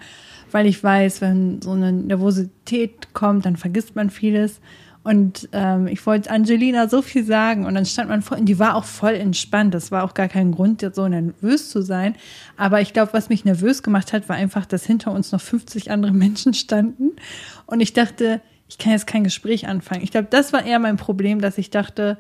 [0.52, 4.60] weil ich weiß, wenn so eine Nervosität kommt, dann vergisst man vieles.
[5.04, 8.60] Und ähm, ich wollte Angelina so viel sagen und dann stand man vor, und die
[8.60, 9.74] war auch voll entspannt.
[9.74, 12.16] Das war auch gar kein Grund, jetzt so nervös zu sein.
[12.58, 15.90] Aber ich glaube, was mich nervös gemacht hat, war einfach, dass hinter uns noch 50
[15.90, 17.12] andere Menschen standen.
[17.66, 20.04] Und ich dachte, ich kann jetzt kein Gespräch anfangen.
[20.04, 22.18] Ich glaube, das war eher mein Problem, dass ich dachte,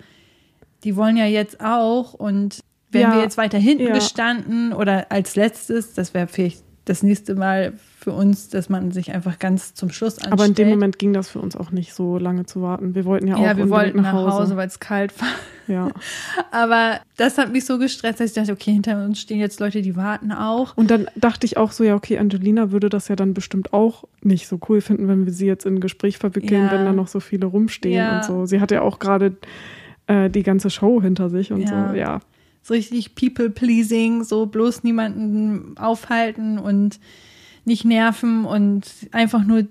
[0.84, 2.62] die wollen ja jetzt auch und
[2.92, 3.94] wären Ja, wir jetzt weiter hinten ja.
[3.94, 9.12] gestanden oder als letztes, das wäre vielleicht das nächste Mal für uns, dass man sich
[9.14, 10.32] einfach ganz zum Schluss anstellt.
[10.34, 12.96] Aber in dem Moment ging das für uns auch nicht so lange zu warten.
[12.96, 14.56] Wir wollten ja auch ja, wir wollten nach Hause, Hause.
[14.56, 15.28] weil es kalt war.
[15.68, 15.90] Ja.
[16.52, 19.82] Aber das hat mich so gestresst, dass ich dachte, okay, hinter uns stehen jetzt Leute,
[19.82, 20.78] die warten auch.
[20.78, 24.06] Und dann dachte ich auch so, ja, okay, Angelina würde das ja dann bestimmt auch
[24.22, 26.72] nicht so cool finden, wenn wir sie jetzt in ein Gespräch verwickeln, Ja.
[26.72, 28.16] wenn da noch so viele rumstehen Ja.
[28.20, 28.46] und so.
[28.46, 29.36] Sie hat ja auch gerade
[30.08, 31.90] äh, die ganze Show hinter sich und Ja.
[31.90, 32.20] so, ja.
[32.62, 37.00] So richtig people-pleasing, so bloß niemanden aufhalten und
[37.70, 39.64] nicht nerven und einfach nur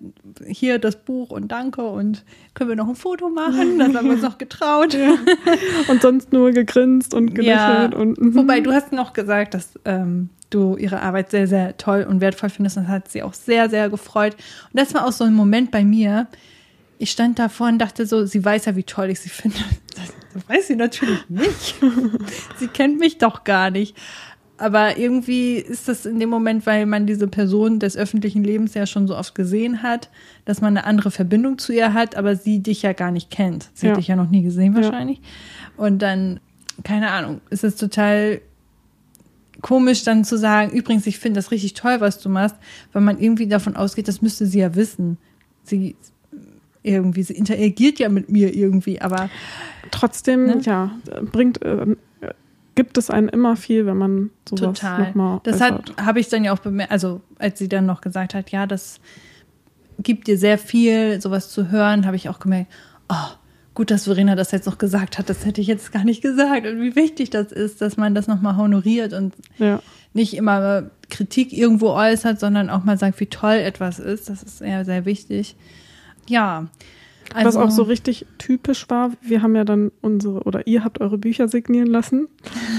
[0.46, 3.78] hier das Buch und danke und können wir noch ein Foto machen?
[3.78, 4.96] Das haben wir uns noch getraut.
[5.88, 8.34] Und sonst nur gegrinst und gelächelt und mhm.
[8.34, 12.50] Wobei du hast noch gesagt, dass ähm, du ihre Arbeit sehr, sehr toll und wertvoll
[12.50, 12.76] findest.
[12.76, 14.34] Und das hat sie auch sehr, sehr gefreut.
[14.72, 16.26] Und das war auch so ein Moment bei mir.
[16.98, 19.58] Ich stand davor und dachte so, sie weiß ja, wie toll ich sie finde.
[20.34, 21.74] Das weiß sie natürlich nicht.
[22.58, 23.96] sie kennt mich doch gar nicht.
[24.58, 28.86] Aber irgendwie ist das in dem Moment, weil man diese Person des öffentlichen Lebens ja
[28.86, 30.10] schon so oft gesehen hat,
[30.44, 33.68] dass man eine andere Verbindung zu ihr hat, aber sie dich ja gar nicht kennt.
[33.74, 33.92] Sie Ja.
[33.92, 34.82] hat dich ja noch nie gesehen Ja.
[34.82, 35.20] wahrscheinlich.
[35.76, 36.40] Und dann,
[36.82, 38.40] keine Ahnung, ist es total
[39.62, 42.56] komisch dann zu sagen, übrigens, ich finde das richtig toll, was du machst,
[42.92, 45.18] weil man irgendwie davon ausgeht, das müsste sie ja wissen.
[45.64, 45.96] Sie
[46.82, 49.30] irgendwie, sie interagiert ja mit mir irgendwie, aber
[49.90, 50.60] trotzdem, Ne?
[50.62, 50.92] ja,
[51.32, 51.96] bringt, äh,
[52.78, 55.08] gibt es einen immer viel, wenn man sowas total.
[55.08, 58.34] nochmal Das hat habe ich dann ja auch bemerkt, also als sie dann noch gesagt
[58.34, 59.00] hat, ja, das
[59.98, 62.70] gibt dir sehr viel, sowas zu hören, habe ich auch gemerkt,
[63.08, 63.34] oh,
[63.74, 66.68] gut, dass Verena das jetzt noch gesagt hat, das hätte ich jetzt gar nicht gesagt
[66.68, 69.82] und wie wichtig das ist, dass man das nochmal honoriert und Ja.
[70.12, 74.28] nicht immer Kritik irgendwo äußert, sondern auch mal sagt, wie toll etwas ist.
[74.30, 75.56] Das ist eher sehr wichtig.
[76.28, 76.68] Ja.
[77.34, 81.00] Was Also, auch so richtig typisch war, wir haben ja dann unsere, oder ihr habt
[81.00, 82.28] eure Bücher signieren lassen.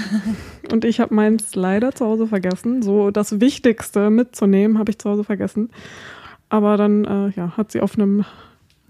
[0.72, 2.82] und ich habe meins leider zu Hause vergessen.
[2.82, 5.70] So das Wichtigste mitzunehmen, habe ich zu Hause vergessen.
[6.48, 8.24] Aber dann äh, ja, hat sie auf einem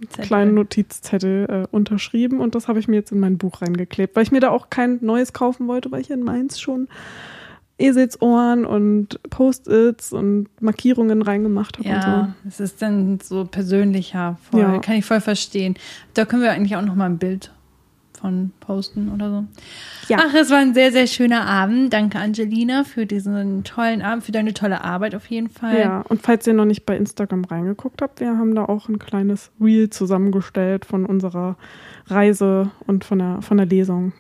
[0.08, 0.24] Zettel.
[0.24, 4.22] kleinen Notizzettel äh, unterschrieben und das habe ich mir jetzt in mein Buch reingeklebt, weil
[4.22, 6.88] ich mir da auch kein neues kaufen wollte, weil ich in meins schon
[7.80, 12.08] Eselsohren und Post-its und Markierungen reingemacht habe und so.
[12.08, 14.38] Ja, es ist dann so persönlicher.
[14.50, 14.60] Voll.
[14.60, 14.78] Ja.
[14.78, 15.74] Kann ich voll verstehen.
[16.14, 17.52] Da können wir eigentlich auch noch mal ein Bild
[18.20, 19.44] von posten oder so.
[20.08, 20.18] Ja.
[20.20, 21.92] Ach, es war ein sehr, sehr schöner Abend.
[21.92, 25.78] Danke, Angelina, für diesen tollen Abend, für deine tolle Arbeit auf jeden Fall.
[25.78, 28.98] Ja, und falls ihr noch nicht bei Instagram reingeguckt habt, wir haben da auch ein
[28.98, 31.56] kleines Reel zusammengestellt von unserer
[32.06, 34.12] Reise und von der, von der Lesung.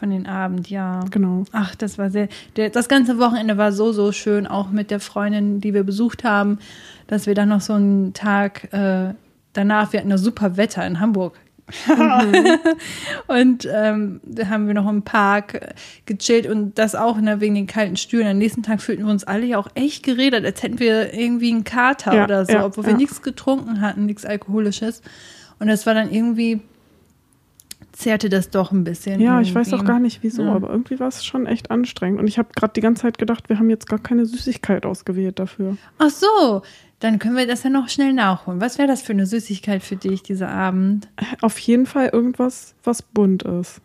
[0.00, 1.04] Von den Abend, ja.
[1.10, 1.44] Genau.
[1.52, 2.28] Ach, das war sehr.
[2.56, 6.24] Der, das ganze Wochenende war so, so schön, auch mit der Freundin, die wir besucht
[6.24, 6.58] haben,
[7.06, 9.12] dass wir dann noch so einen Tag äh,
[9.52, 11.38] danach, wir hatten ja super Wetter in Hamburg.
[13.26, 15.74] und ähm, da haben wir noch im Park äh,
[16.06, 18.26] gechillt und das auch ne, wegen den kalten Stühlen.
[18.26, 21.52] Am nächsten Tag fühlten wir uns alle ja auch echt geredet, als hätten wir irgendwie
[21.52, 22.96] einen Kater Ja, oder so, ja, obwohl wir ja.
[22.96, 25.02] nichts getrunken hatten, nichts Alkoholisches.
[25.58, 26.62] Und das war dann irgendwie,
[28.00, 29.20] zehrte das doch ein bisschen.
[29.20, 30.54] Ja, ich weiß auch gar nicht wieso, Ja.
[30.54, 32.20] aber irgendwie war es schon echt anstrengend.
[32.20, 35.38] Und ich habe gerade die ganze Zeit gedacht, wir haben jetzt gar keine Süßigkeit ausgewählt
[35.38, 35.76] dafür.
[35.98, 36.62] Ach so,
[36.98, 38.60] dann können wir das ja noch schnell nachholen.
[38.60, 41.08] Was wäre das für eine Süßigkeit für dich dieser Abend?
[41.40, 43.80] Auf jeden Fall irgendwas, was bunt ist.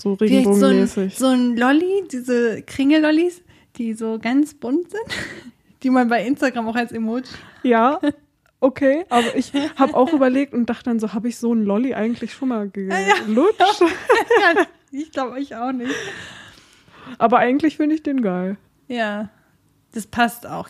[0.00, 1.16] So Vielleicht so ein, regenbogenmäßig.
[1.18, 3.40] so ein Lolli, diese Kringellollis,
[3.76, 5.02] die so ganz bunt sind,
[5.82, 7.24] die man bei Instagram auch als Emoji.
[7.62, 7.98] Ja,
[8.60, 11.94] okay, aber ich habe auch überlegt und dachte dann so, habe ich so einen Lolli
[11.94, 13.82] eigentlich schon mal gelutscht?
[14.90, 15.94] ich glaube ich auch nicht.
[17.18, 18.56] Aber eigentlich finde ich den geil.
[18.88, 19.30] Ja.
[19.92, 20.68] Das passt auch.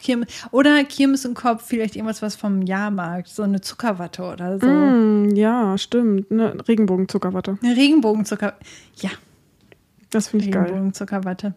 [0.53, 4.69] Oder Kirmes im Kopf, vielleicht irgendwas was vom Jahrmarkt, so eine Zuckerwatte oder so.
[4.69, 6.31] Mm, ja, stimmt.
[6.31, 7.59] Eine Regenbogenzuckerwatte.
[7.61, 8.65] Eine Regenbogenzuckerwatte.
[9.01, 9.11] Ja.
[10.11, 10.67] Das finde ich geil.
[10.67, 11.55] Regenbogenzuckerwatte.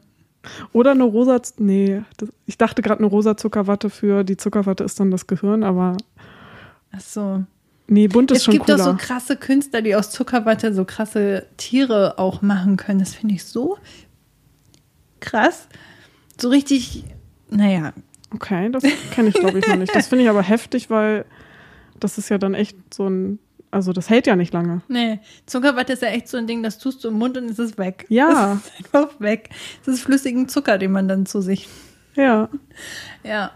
[0.74, 5.00] Oder eine rosa, nee, das, ich dachte gerade eine rosa Zuckerwatte für die Zuckerwatte ist
[5.00, 5.98] dann das Gehirn, aber.
[6.92, 7.44] Ach so.
[7.88, 8.78] Nee, bunt ist es schon gibt cooler.
[8.78, 13.00] doch so krasse Künstler, die aus Zuckerwatte so krasse Tiere auch machen können.
[13.00, 13.78] Das finde ich so
[15.20, 15.68] krass.
[16.40, 17.04] So richtig,
[17.50, 17.94] naja.
[18.34, 19.94] Okay, das kenne ich glaube ich noch nicht.
[19.96, 21.26] Das finde ich aber heftig, weil
[22.00, 23.40] das ist ja dann echt so ein,
[23.72, 24.82] also das hält ja nicht lange.
[24.88, 27.58] Nee, Zuckerwatte ist ja echt so ein Ding, das tust du im Mund und es
[27.58, 28.06] ist weg.
[28.10, 28.60] Ja.
[28.80, 29.50] Es ist einfach weg.
[29.82, 31.68] Es ist flüssigen Zucker, den man dann zu sich.
[32.16, 32.50] Ja.
[33.24, 33.52] Ja.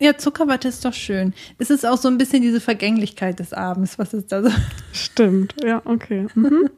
[0.00, 1.34] Ja, Zuckerwatte ist doch schön.
[1.58, 4.50] Es ist auch so ein bisschen diese Vergänglichkeit des Abends, was ist da so?
[4.92, 6.26] Stimmt, ja, okay.
[6.34, 6.70] Mhm.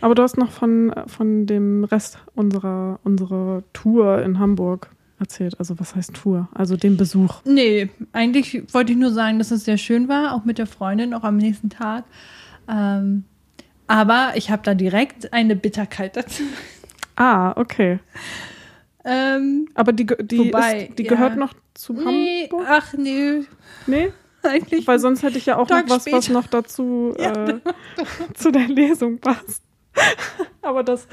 [0.00, 5.58] Aber du hast noch von, von dem Rest unserer, unserer Tour in Hamburg erzählt.
[5.58, 6.48] Also was heißt Tour?
[6.52, 7.40] Also dem Besuch.
[7.44, 11.14] Nee, eigentlich wollte ich nur sagen, dass es sehr schön war, auch mit der Freundin,
[11.14, 12.04] auch am nächsten Tag.
[12.68, 13.24] Ähm,
[13.86, 16.42] aber ich habe da direkt eine Bitterkeit dazu.
[17.16, 18.00] Ah, okay.
[19.04, 21.08] Ähm, Aber die, die, Wobei, ist, die ja.
[21.10, 22.66] gehört noch zu nee, Hamburg?
[22.68, 23.40] ach nee,
[23.86, 24.12] Nee?
[24.42, 24.86] eigentlich.
[24.86, 26.38] Weil sonst hätte ich ja auch Tag noch was, was später.
[26.38, 27.48] noch dazu Ja.
[27.48, 27.60] äh,
[28.34, 29.62] zu der Lesung passt.
[30.62, 31.06] Aber das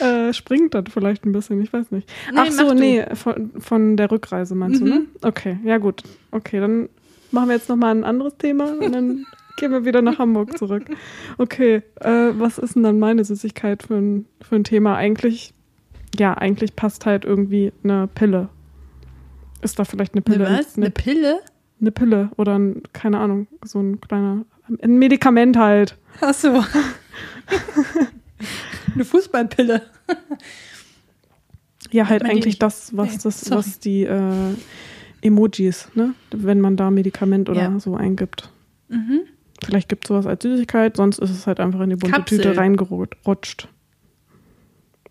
[0.00, 2.10] äh, springt dann vielleicht ein bisschen, ich weiß nicht.
[2.30, 4.94] Nee, Ach so, nee, von, von der Rückreise meinst du, ne?
[5.00, 5.06] Mhm.
[5.22, 6.02] Okay, ja gut.
[6.30, 6.88] Okay, dann
[7.30, 9.24] machen wir jetzt nochmal ein anderes Thema und dann
[9.56, 10.84] gehen wir wieder nach Hamburg zurück.
[11.38, 14.96] Okay, äh, was ist denn dann meine Süßigkeit für ein, für ein Thema?
[14.96, 15.54] Eigentlich,
[16.18, 18.48] ja, eigentlich passt halt irgendwie eine Pille.
[19.62, 20.46] Ist da vielleicht eine Pille?
[20.46, 20.76] Eine was?
[20.76, 21.40] Eine Pille?
[21.80, 24.44] eine Pille oder ein, keine Ahnung, so ein kleiner,
[24.82, 25.96] ein Medikament halt.
[26.20, 26.64] Ach so.
[28.94, 29.82] Eine Fußballpille.
[31.90, 32.62] Ja, halt eigentlich nicht?
[32.62, 33.58] das, was Nee, das, sorry.
[33.58, 34.54] was die äh,
[35.22, 36.14] Emojis, ne?
[36.32, 37.80] Wenn man da Medikament oder Ja.
[37.80, 38.50] so eingibt.
[38.88, 39.20] Mhm.
[39.64, 42.38] Vielleicht gibt es sowas als Süßigkeit, sonst ist es halt einfach in die bunte Kapsel.
[42.38, 43.68] Tüte reingerutscht.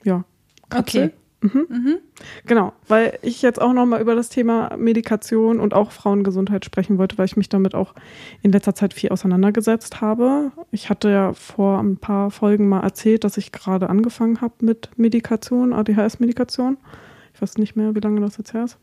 [0.03, 0.23] Ja.
[0.69, 1.05] Kapsel.
[1.05, 1.13] Okay.
[1.41, 1.99] Mhm.
[2.47, 7.17] Genau, weil ich jetzt auch nochmal über das Thema Medikation und auch Frauengesundheit sprechen wollte,
[7.17, 7.93] weil ich mich damit auch
[8.41, 10.51] in letzter Zeit viel auseinandergesetzt habe.
[10.71, 14.89] Ich hatte ja vor ein paar Folgen mal erzählt, dass ich gerade angefangen habe mit
[14.97, 16.77] Medikation, ADHS-Medikation.
[17.35, 18.79] Ich weiß nicht mehr, wie lange das jetzt her ist.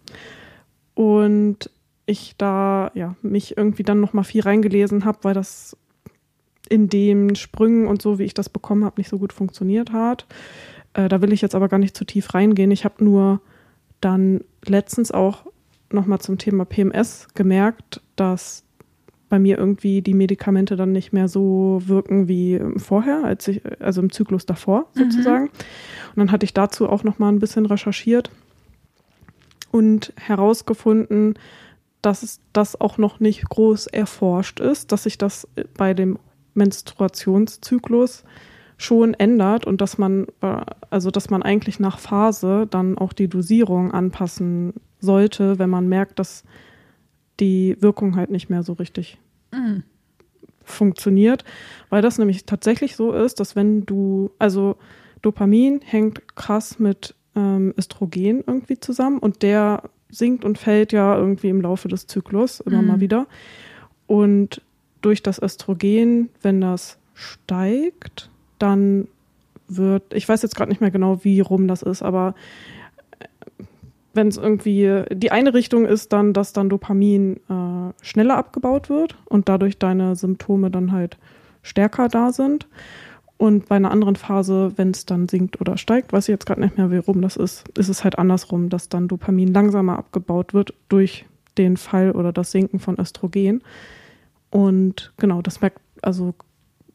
[0.94, 1.70] Und
[2.06, 5.76] ich da ja mich irgendwie dann nochmal viel reingelesen habe, weil das
[6.68, 10.26] in den Sprüngen und so, wie ich das bekommen habe, nicht so gut funktioniert hat.
[10.94, 12.70] Äh, da will ich jetzt aber gar nicht zu tief reingehen.
[12.70, 13.40] Ich habe nur
[14.00, 15.46] dann letztens auch
[15.90, 18.64] nochmal zum Thema PMS gemerkt, dass
[19.28, 24.00] bei mir irgendwie die Medikamente dann nicht mehr so wirken wie vorher, als ich, also
[24.00, 25.48] im Zyklus davor sozusagen.
[25.48, 28.30] Und dann hatte ich dazu auch nochmal ein bisschen recherchiert
[29.72, 31.34] und herausgefunden,
[32.02, 36.18] dass das auch noch nicht groß erforscht ist, dass sich das bei dem
[36.52, 38.24] Menstruationszyklus
[38.76, 40.60] schon ändert und dass man, äh,
[40.90, 46.18] also dass man eigentlich nach Phase dann auch die Dosierung anpassen sollte, wenn man merkt,
[46.18, 46.44] dass
[47.40, 49.18] die Wirkung halt nicht mehr so richtig
[49.52, 49.82] Mhm.
[50.64, 51.44] funktioniert,
[51.90, 54.76] weil das nämlich tatsächlich so ist, dass wenn du, also
[55.22, 61.48] Dopamin hängt krass mit ähm, Östrogen irgendwie zusammen und der sinkt und fällt ja irgendwie
[61.48, 62.86] im Laufe des Zyklus immer Mhm.
[62.88, 63.26] mal wieder.
[64.06, 64.62] Und
[65.02, 68.30] durch das Östrogen, wenn das steigt,
[68.64, 69.06] dann
[69.68, 72.34] wird, ich weiß jetzt gerade nicht mehr genau, wie rum das ist, aber
[74.14, 79.16] wenn es irgendwie, die eine Richtung ist dann, dass dann Dopamin äh, schneller abgebaut wird
[79.26, 81.18] und dadurch deine Symptome dann halt
[81.62, 82.68] stärker da sind.
[83.36, 86.60] Und bei einer anderen Phase, wenn es dann sinkt oder steigt, weiß ich jetzt gerade
[86.60, 90.54] nicht mehr, wie rum das ist, ist es halt andersrum, dass dann Dopamin langsamer abgebaut
[90.54, 91.26] wird durch
[91.58, 93.62] den Fall oder das Sinken von Östrogen.
[94.50, 96.34] Und genau, das merkt, also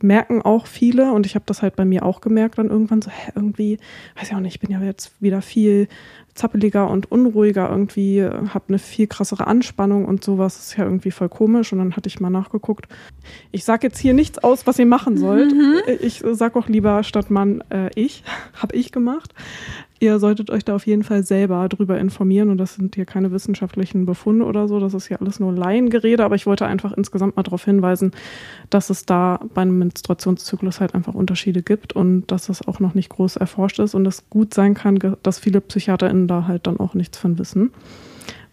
[0.02, 3.10] merken auch viele und ich habe das halt bei mir auch gemerkt, dann irgendwann so,
[3.10, 3.78] hä, irgendwie,
[4.16, 5.88] weiß ich auch nicht, ich bin ja jetzt wieder viel
[6.36, 11.30] zappeliger und unruhiger, irgendwie habe eine viel krassere Anspannung und sowas, ist ja irgendwie voll
[11.30, 12.88] komisch und dann hatte ich mal nachgeguckt.
[13.52, 15.54] Ich sage jetzt hier nichts aus, was ihr machen sollt.
[16.02, 19.34] Ich sag auch lieber statt Mann äh, ich, habe ich gemacht.
[20.02, 23.32] Ihr solltet euch da auf jeden Fall selber drüber informieren und das sind hier keine
[23.32, 27.36] wissenschaftlichen Befunde oder so, das ist hier alles nur Laiengerede, aber ich wollte einfach insgesamt
[27.36, 28.12] mal darauf hinweisen,
[28.70, 33.10] dass es da beim Menstruationszyklus halt einfach Unterschiede gibt und dass das auch noch nicht
[33.10, 36.94] groß erforscht ist und es gut sein kann, dass viele PsychiaterInnen da halt dann auch
[36.94, 37.72] nichts von wissen,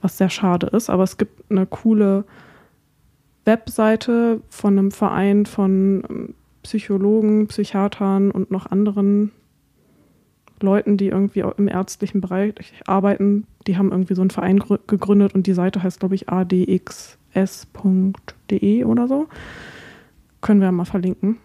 [0.03, 2.25] was sehr schade ist, aber es gibt eine coole
[3.45, 9.31] Webseite von einem Verein von ähm, Psychologen, Psychiatern und noch anderen
[10.61, 12.55] Leuten, die irgendwie im ärztlichen Bereich
[12.87, 16.85] arbeiten, die haben irgendwie so einen Verein gegründet und die Seite heißt, glaube ich, adxs.de
[18.85, 19.29] oder so.
[20.41, 21.39] Können wir mal verlinken.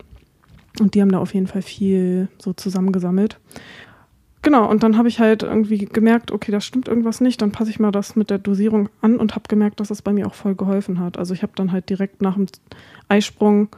[0.80, 3.40] Und die haben da auf jeden Fall viel so zusammengesammelt.
[4.44, 7.42] Genau, und dann habe ich halt irgendwie gemerkt, okay, da stimmt irgendwas nicht.
[7.42, 10.14] Dann passe ich mal das mit der Dosierung an und habe gemerkt, dass das bei
[10.14, 11.18] mir auch voll geholfen hat.
[11.18, 12.48] Also ich habe dann halt direkt nach dem
[13.08, 13.70] Eisprung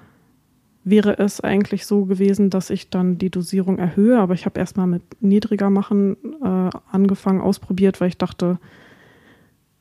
[0.84, 4.88] wäre es eigentlich so gewesen, dass ich dann die Dosierung erhöhe, aber ich habe erstmal
[4.88, 8.60] mit niedriger machen äh, angefangen, ausprobiert, weil ich dachte,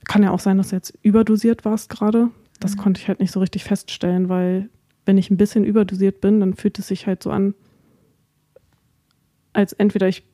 [0.04, 2.28] kann ja auch sein, dass du jetzt überdosiert warst gerade.
[2.60, 2.80] Das mhm.
[2.80, 4.68] konnte ich halt nicht so richtig feststellen, weil
[5.04, 7.54] wenn ich ein bisschen überdosiert bin, dann fühlt es sich halt so an,
[9.52, 10.24] als entweder ich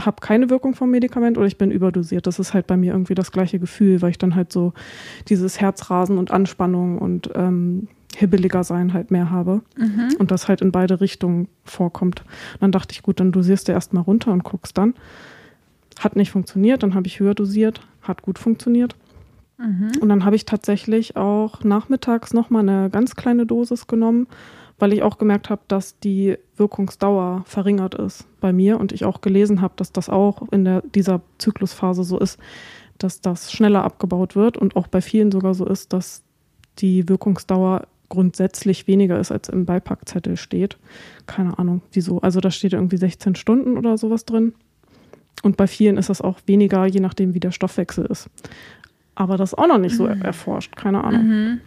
[0.00, 2.26] habe keine Wirkung vom Medikament oder ich bin überdosiert.
[2.26, 4.72] Das ist halt bei mir irgendwie das gleiche Gefühl, weil ich dann halt so
[5.28, 9.62] dieses Herzrasen und Anspannung und ähm, hibbeliger sein halt mehr habe.
[9.76, 10.16] Mhm.
[10.18, 12.20] Und das halt in beide Richtungen vorkommt.
[12.54, 14.94] Und dann dachte ich, gut, dann dosierst du erstmal runter und guckst dann.
[15.98, 18.96] Hat nicht funktioniert, dann habe ich höher dosiert, hat gut funktioniert.
[19.58, 19.92] Mhm.
[20.00, 24.26] Und dann habe ich tatsächlich auch nachmittags nochmal eine ganz kleine Dosis genommen
[24.78, 29.20] weil ich auch gemerkt habe, dass die Wirkungsdauer verringert ist bei mir und ich auch
[29.20, 32.38] gelesen habe, dass das auch in der, dieser Zyklusphase so ist,
[32.98, 36.22] dass das schneller abgebaut wird und auch bei vielen sogar so ist, dass
[36.78, 40.78] die Wirkungsdauer grundsätzlich weniger ist, als im Beipackzettel steht.
[41.26, 42.20] Keine Ahnung, wieso.
[42.20, 44.54] Also da steht irgendwie 16 Stunden oder sowas drin.
[45.42, 48.30] Und bei vielen ist das auch weniger, je nachdem, wie der Stoffwechsel ist.
[49.14, 50.22] Aber das ist auch noch nicht so mhm.
[50.22, 51.26] erforscht, keine Ahnung.
[51.26, 51.60] Mhm.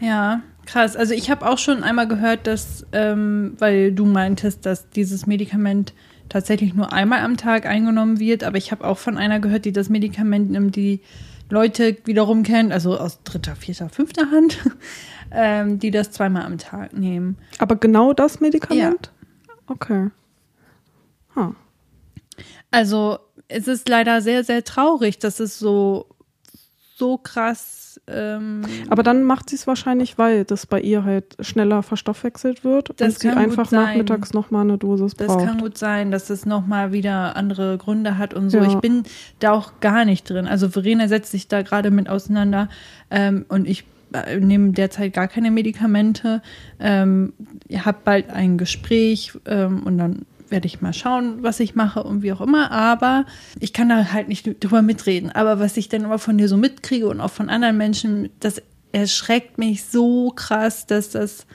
[0.00, 4.88] Ja, Krass, also ich habe auch schon einmal gehört, dass, ähm, weil du meintest, dass
[4.90, 5.92] dieses Medikament
[6.28, 9.72] tatsächlich nur einmal am Tag eingenommen wird, aber ich habe auch von einer gehört, die
[9.72, 11.00] das Medikament nimmt, die
[11.50, 14.58] Leute wiederum kennt, also aus dritter, vierter, fünfter Hand,
[15.32, 17.38] ähm, die das zweimal am Tag nehmen.
[17.58, 19.12] Aber genau das Medikament?
[19.48, 19.54] Ja.
[19.66, 20.10] Okay.
[21.34, 21.54] Huh.
[22.70, 23.18] Also
[23.48, 26.06] es ist leider sehr, sehr traurig, dass es so,
[26.96, 31.82] so krass ähm, Aber dann macht sie es wahrscheinlich, weil das bei ihr halt schneller
[31.82, 35.40] verstoffwechselt wird und sie einfach nachmittags nochmal eine Dosis das braucht.
[35.40, 38.58] Das kann gut sein, dass es nochmal wieder andere Gründe hat und so.
[38.58, 38.68] Ja.
[38.68, 39.04] Ich bin
[39.38, 40.46] da auch gar nicht drin.
[40.46, 42.68] Also Verena setzt sich da gerade mit auseinander
[43.10, 43.84] ähm, und ich
[44.40, 46.42] nehme derzeit gar keine Medikamente.
[46.80, 47.32] Ähm,
[47.72, 52.22] habt bald ein Gespräch ähm, und dann werde ich mal schauen, was ich mache und
[52.22, 52.70] wie auch immer.
[52.70, 53.24] Aber
[53.58, 55.32] ich kann da halt nicht drüber mitreden.
[55.32, 58.62] Aber was ich dann immer von dir so mitkriege und auch von anderen Menschen, das
[58.92, 61.46] erschreckt mich so krass, dass das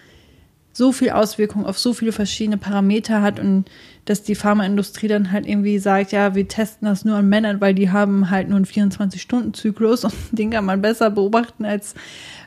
[0.73, 3.65] so viel Auswirkung auf so viele verschiedene Parameter hat und
[4.05, 7.73] dass die Pharmaindustrie dann halt irgendwie sagt, ja, wir testen das nur an Männern, weil
[7.73, 11.95] die haben halt nur einen 24-Stunden-Zyklus und den kann man besser beobachten als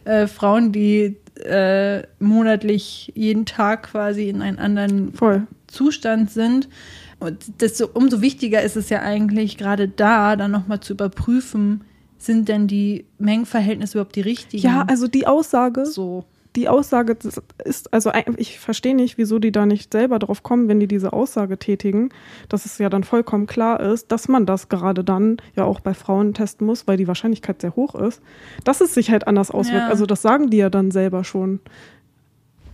[0.05, 5.47] äh, Frauen, die äh, monatlich jeden Tag quasi in einen anderen Voll.
[5.67, 6.69] Zustand sind.
[7.19, 11.83] Und desto, umso wichtiger ist es ja eigentlich, gerade da dann nochmal zu überprüfen,
[12.19, 14.63] sind denn die Mengenverhältnisse überhaupt die richtigen?
[14.63, 15.87] Ja, also die Aussage.
[15.87, 16.25] So
[16.57, 17.17] die Aussage
[17.65, 21.13] ist, also ich verstehe nicht, wieso die da nicht selber drauf kommen, wenn die diese
[21.13, 22.11] Aussage tätigen,
[22.49, 25.95] dass es ja dann vollkommen klar ist, dass man das gerade dann ja auch bei
[25.95, 28.21] Frauen testen muss, weil die Wahrscheinlichkeit sehr hoch ist,
[28.65, 29.83] dass es sich halt anders auswirkt.
[29.83, 29.89] Ja.
[29.89, 31.61] Also das sagen die ja dann selber schon.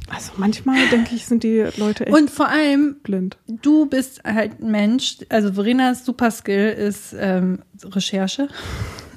[0.08, 3.38] Also manchmal denke ich, sind die Leute echt Und vor allem blind.
[3.48, 8.48] Du bist halt ein Mensch, also Verenas Superskill ist ähm, Recherche.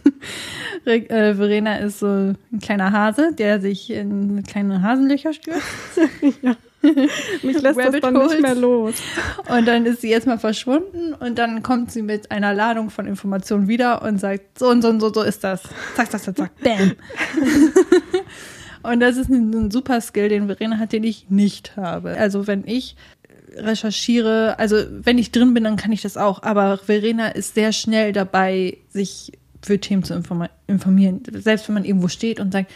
[0.86, 5.64] äh, Verena ist so ein kleiner Hase, der sich in kleine Hasenlöcher stürzt.
[6.42, 6.56] ja.
[7.44, 8.32] Mich lässt Rabbit das dann Holes.
[8.32, 8.96] nicht mehr los.
[9.50, 13.68] Und dann ist sie erstmal verschwunden und dann kommt sie mit einer Ladung von Informationen
[13.68, 15.64] wieder und sagt, so und so und so, so ist das.
[15.96, 16.94] Zack, zack, zack, zack, bam.
[18.92, 22.12] und das ist ein, ein super Skill, den Verena hat, den ich nicht habe.
[22.18, 22.96] Also wenn ich
[23.56, 26.44] recherchiere, also wenn ich drin bin, dann kann ich das auch.
[26.44, 30.14] Aber Verena ist sehr schnell dabei, sich für Themen zu
[30.68, 31.22] informieren.
[31.32, 32.72] Selbst wenn man irgendwo steht und sagt,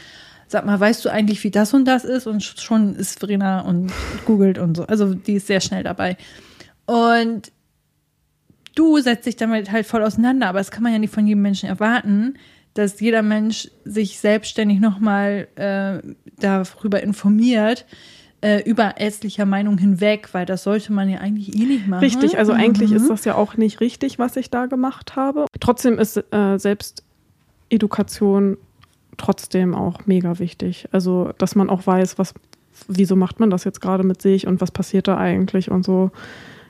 [0.48, 2.28] sag mal, weißt du eigentlich, wie das und das ist?
[2.28, 3.92] Und schon ist Verena und
[4.26, 4.86] googelt und so.
[4.86, 6.18] Also die ist sehr schnell dabei.
[6.86, 7.52] Und
[8.76, 11.42] du setzt dich damit halt voll auseinander, aber das kann man ja nicht von jedem
[11.42, 12.36] Menschen erwarten,
[12.74, 16.00] dass jeder Mensch sich selbstständig nochmal äh,
[16.40, 17.86] darüber informiert,
[18.44, 22.04] äh, über ärztlicher Meinung hinweg, weil das sollte man ja eigentlich eh nicht machen.
[22.04, 22.60] Richtig, also mhm.
[22.60, 25.46] eigentlich ist das ja auch nicht richtig, was ich da gemacht habe.
[25.62, 28.58] Trotzdem ist äh, Selbstedukation
[29.16, 30.90] trotzdem auch mega wichtig.
[30.92, 32.34] Also, dass man auch weiß, was,
[32.88, 36.12] wieso macht man das jetzt gerade mit sich und was passiert da eigentlich und so.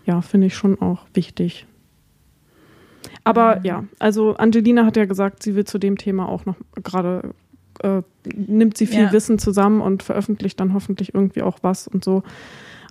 [0.06, 1.66] Ja, finde ich schon auch wichtig.
[3.24, 3.66] Aber mhm.
[3.66, 7.34] ja, also Angelina hat ja gesagt, sie will zu dem Thema auch noch gerade
[7.82, 8.02] äh,
[8.36, 9.12] nimmt sie viel ja.
[9.12, 12.24] Wissen zusammen und veröffentlicht dann hoffentlich irgendwie auch was und so.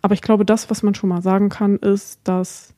[0.03, 2.75] Aber ich glaube, das, was man schon mal sagen kann, ist, dass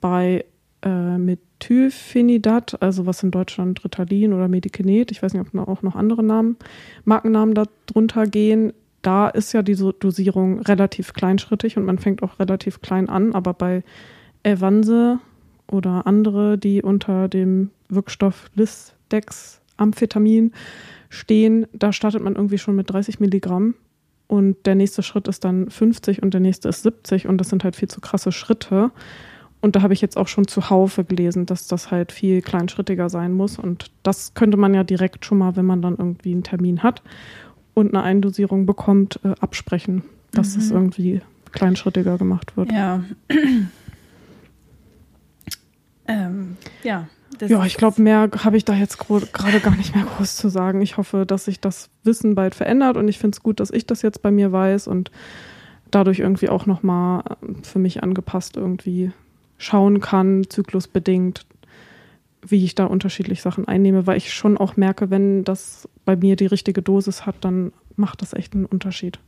[0.00, 0.44] bei
[0.82, 5.94] äh, Methylphenidat, also was in Deutschland Ritalin oder Medikinet, ich weiß nicht, ob auch noch
[5.96, 6.56] andere Namen,
[7.04, 8.72] Markennamen darunter gehen.
[9.02, 13.54] Da ist ja diese Dosierung relativ kleinschrittig und man fängt auch relativ klein an, aber
[13.54, 13.82] bei
[14.42, 15.20] Evanse
[15.70, 20.52] oder andere, die unter dem Wirkstoff Lisdex Amphetamin
[21.14, 23.74] stehen, da startet man irgendwie schon mit 30 Milligramm
[24.26, 27.64] und der nächste Schritt ist dann 50 und der nächste ist 70 und das sind
[27.64, 28.90] halt viel zu krasse Schritte.
[29.60, 33.32] Und da habe ich jetzt auch schon zuhaufe gelesen, dass das halt viel kleinschrittiger sein
[33.32, 33.58] muss.
[33.58, 37.02] Und das könnte man ja direkt schon mal, wenn man dann irgendwie einen Termin hat
[37.72, 40.02] und eine Eindosierung bekommt, äh, absprechen,
[40.32, 40.62] dass mhm.
[40.62, 42.72] es irgendwie kleinschrittiger gemacht wird.
[42.72, 43.04] Ja.
[46.08, 47.08] ähm, ja.
[47.46, 50.80] Ja, ich glaube, mehr habe ich da jetzt gerade gar nicht mehr groß zu sagen.
[50.82, 53.86] Ich hoffe, dass sich das Wissen bald verändert und ich finde es gut, dass ich
[53.86, 55.10] das jetzt bei mir weiß und
[55.90, 59.12] dadurch irgendwie auch nochmal äh, für mich angepasst irgendwie
[59.58, 61.46] schauen kann, zyklusbedingt,
[62.46, 66.36] wie ich da unterschiedlich Sachen einnehme, weil ich schon auch merke, wenn das bei mir
[66.36, 69.18] die richtige Dosis hat, dann macht das echt einen Unterschied.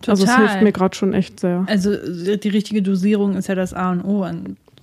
[0.00, 0.12] Total.
[0.12, 1.64] Also es hilft mir gerade schon echt sehr.
[1.66, 1.90] Also
[2.36, 4.26] die richtige Dosierung ist ja das A und O.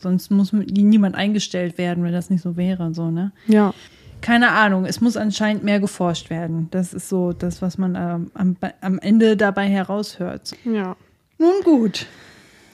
[0.05, 2.93] Sonst muss niemand eingestellt werden, wenn das nicht so wäre.
[2.93, 3.31] So, ne?
[3.47, 3.73] Ja.
[4.21, 6.67] Keine Ahnung, es muss anscheinend mehr geforscht werden.
[6.69, 10.55] Das ist so das, was man ähm, am, am Ende dabei heraushört.
[10.63, 10.95] Ja.
[11.39, 12.05] Nun gut.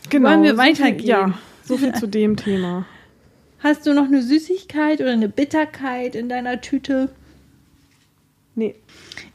[0.09, 0.27] Genau.
[0.27, 1.07] Wollen wir weitergehen?
[1.07, 2.85] Ja, so viel zu dem Thema.
[3.59, 7.11] Hast du noch eine Süßigkeit oder eine Bitterkeit in deiner Tüte?
[8.55, 8.75] Nee.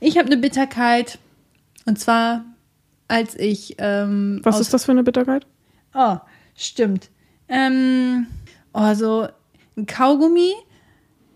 [0.00, 1.18] Ich habe eine Bitterkeit.
[1.86, 2.44] Und zwar,
[3.08, 3.76] als ich.
[3.78, 5.46] Ähm, Was ist das für eine Bitterkeit?
[5.94, 6.18] Oh,
[6.54, 7.08] stimmt.
[7.48, 8.26] Ähm,
[8.72, 9.28] oh, so
[9.76, 10.52] ein Kaugummi,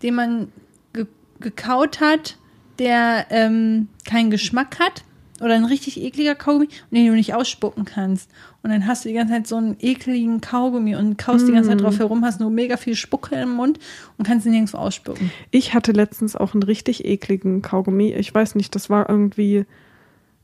[0.01, 0.51] den man
[0.93, 1.05] ge
[1.39, 2.37] gekaut hat,
[2.79, 5.03] der ähm, keinen Geschmack hat
[5.41, 8.29] oder ein richtig ekliger Kaugummi den du nicht ausspucken kannst.
[8.63, 11.47] Und dann hast du die ganze Zeit so einen ekligen Kaugummi und kaust mm.
[11.47, 13.79] die ganze Zeit drauf herum, hast nur mega viel Spucke im Mund
[14.17, 15.31] und kannst ihn nirgendwo ausspucken.
[15.49, 18.13] Ich hatte letztens auch einen richtig ekligen Kaugummi.
[18.13, 19.65] Ich weiß nicht, das war irgendwie.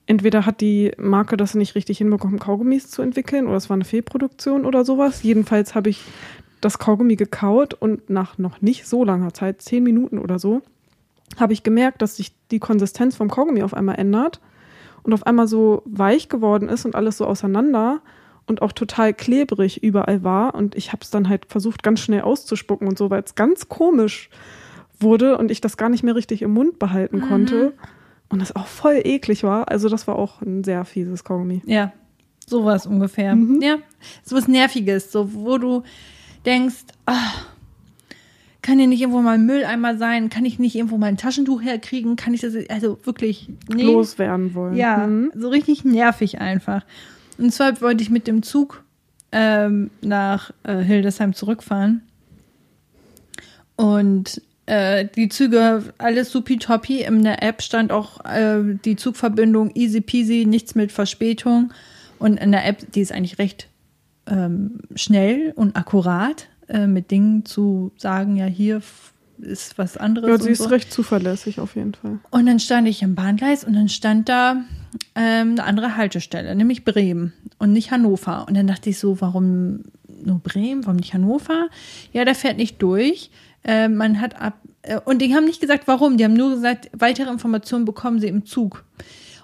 [0.07, 3.85] Entweder hat die Marke das nicht richtig hinbekommen, Kaugummis zu entwickeln, oder es war eine
[3.85, 5.21] Fehlproduktion oder sowas.
[5.21, 6.01] Jedenfalls habe ich
[6.61, 10.61] das Kaugummi gekaut und nach noch nicht so langer Zeit, zehn Minuten oder so,
[11.37, 14.39] habe ich gemerkt, dass sich die Konsistenz vom Kaugummi auf einmal ändert
[15.03, 18.01] und auf einmal so weich geworden ist und alles so auseinander
[18.45, 20.55] und auch total klebrig überall war.
[20.55, 23.67] Und ich habe es dann halt versucht, ganz schnell auszuspucken und so, weil es ganz
[23.67, 24.29] komisch
[24.99, 27.27] wurde und ich das gar nicht mehr richtig im Mund behalten mhm.
[27.27, 27.73] konnte.
[28.29, 29.69] Und das auch voll eklig war.
[29.69, 31.61] Also, das war auch ein sehr fieses Kaugummi.
[31.65, 31.93] Ja,
[32.45, 33.35] sowas ungefähr.
[33.35, 33.61] Mhm.
[33.61, 33.77] Ja,
[34.23, 35.83] sowas Nerviges, so wo du
[36.45, 37.47] denkst, ach,
[38.61, 40.29] kann hier nicht irgendwo mal ein Mülleimer sein?
[40.29, 42.17] Kann ich nicht irgendwo mal ein Taschentuch herkriegen?
[42.17, 43.83] Kann ich das, also wirklich nee.
[43.83, 44.75] loswerden wollen?
[44.75, 45.31] Ja, mhm.
[45.35, 46.83] so richtig nervig einfach.
[47.37, 48.83] Und zwar wollte ich mit dem Zug
[49.31, 52.01] ähm, nach äh, Hildesheim zurückfahren.
[53.77, 57.01] Und äh, die Züge, alles supi-toppi.
[57.01, 61.73] In der App stand auch äh, die Zugverbindung easy peasy, nichts mit Verspätung.
[62.19, 63.69] Und in der App, die ist eigentlich recht
[64.27, 68.81] ähm, schnell und akkurat äh, mit Dingen zu sagen, ja, hier
[69.39, 70.29] ist was anderes.
[70.29, 70.69] Ja, sie ist so.
[70.69, 72.19] recht zuverlässig auf jeden Fall.
[72.31, 74.63] Und dann stand ich im Bahngleis und dann stand da
[75.15, 78.45] ähm, eine andere Haltestelle, nämlich Bremen und nicht Hannover.
[78.47, 79.83] Und dann dachte ich so, warum
[80.23, 81.69] nur Bremen, warum nicht Hannover?
[82.11, 83.29] Ja, der fährt nicht durch.
[83.67, 86.17] Äh, man hat ab äh, und die haben nicht gesagt, warum.
[86.17, 88.83] Die haben nur gesagt, weitere Informationen bekommen sie im Zug.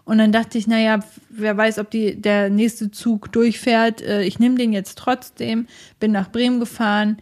[0.05, 0.99] Und dann dachte ich, naja,
[1.29, 4.01] wer weiß, ob die, der nächste Zug durchfährt.
[4.01, 5.67] Äh, ich nehme den jetzt trotzdem,
[5.99, 7.17] bin nach Bremen gefahren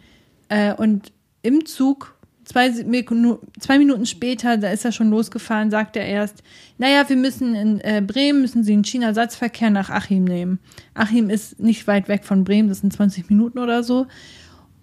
[0.48, 6.06] äh, und im Zug, zwei, zwei Minuten später, da ist er schon losgefahren, sagt er
[6.06, 6.42] erst,
[6.78, 10.58] naja, wir müssen in äh, Bremen, müssen Sie einen China-Satzverkehr nach Achim nehmen.
[10.94, 14.06] Achim ist nicht weit weg von Bremen, das sind 20 Minuten oder so.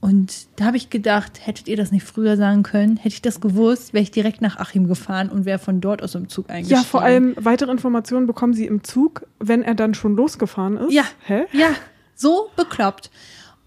[0.02, 2.96] Und da habe ich gedacht, hättet ihr das nicht früher sagen können?
[2.96, 6.16] Hätte ich das gewusst, wäre ich direkt nach Achim gefahren und wäre von dort aus
[6.16, 6.82] im Zug eingestiegen.
[6.82, 10.94] Ja, vor allem weitere Informationen bekommen Sie im Zug, wenn er dann schon losgefahren ist.
[10.94, 11.04] Ja.
[11.26, 11.44] Hä?
[11.52, 11.72] Ja,
[12.16, 13.12] so bekloppt.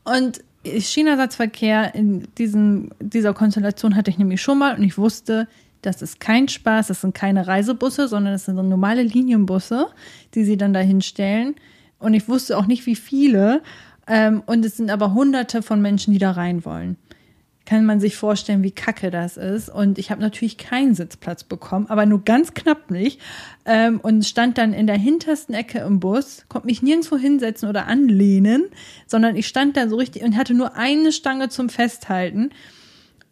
[0.04, 5.48] Und China-Satzverkehr in diesen, dieser Konstellation hatte ich nämlich schon mal und ich wusste,
[5.82, 9.88] das ist kein Spaß, das sind keine Reisebusse, sondern das sind so normale Linienbusse,
[10.34, 11.56] die sie dann dahin stellen.
[11.98, 13.62] Und ich wusste auch nicht, wie viele.
[14.06, 16.96] Ähm, und es sind aber hunderte von Menschen, die da rein wollen.
[17.64, 19.68] Kann man sich vorstellen, wie kacke das ist.
[19.68, 23.20] Und ich habe natürlich keinen Sitzplatz bekommen, aber nur ganz knapp nicht.
[23.64, 27.86] Ähm, und stand dann in der hintersten Ecke im Bus, konnte mich nirgendwo hinsetzen oder
[27.86, 28.64] anlehnen,
[29.06, 32.50] sondern ich stand da so richtig und hatte nur eine Stange zum Festhalten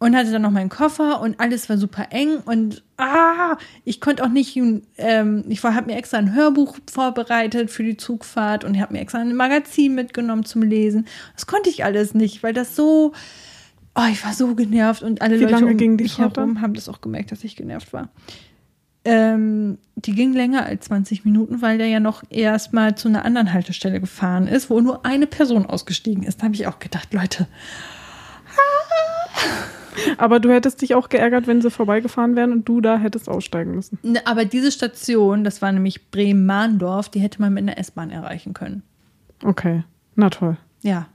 [0.01, 4.23] und hatte dann noch meinen Koffer und alles war super eng und ah, ich konnte
[4.23, 4.57] auch nicht,
[4.97, 9.19] ähm, ich habe mir extra ein Hörbuch vorbereitet für die Zugfahrt und habe mir extra
[9.19, 11.05] ein Magazin mitgenommen zum Lesen.
[11.35, 13.13] Das konnte ich alles nicht, weil das so
[13.93, 16.61] Oh, ich war so genervt und alle Wie Leute lange um ging die mich herum
[16.61, 18.09] haben das auch gemerkt, dass ich genervt war.
[19.03, 23.25] Ähm, die ging länger als 20 Minuten, weil der ja noch erst mal zu einer
[23.25, 26.39] anderen Haltestelle gefahren ist, wo nur eine Person ausgestiegen ist.
[26.39, 27.47] Da habe ich auch gedacht, Leute,
[30.17, 33.75] Aber du hättest dich auch geärgert, wenn sie vorbeigefahren wären und du da hättest aussteigen
[33.75, 33.99] müssen.
[34.03, 38.53] Ne, Aber diese Station, das war nämlich Bremen-Mahndorf, die hätte man mit einer S-Bahn erreichen
[38.53, 38.83] können.
[39.43, 39.83] Okay,
[40.15, 40.57] na toll.
[40.81, 41.07] Ja,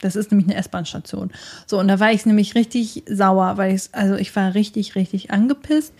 [0.00, 1.30] das ist nämlich eine S-Bahn-Station.
[1.66, 5.30] So, und da war ich nämlich richtig sauer, weil ich, also ich war richtig, richtig
[5.30, 5.94] angepisst.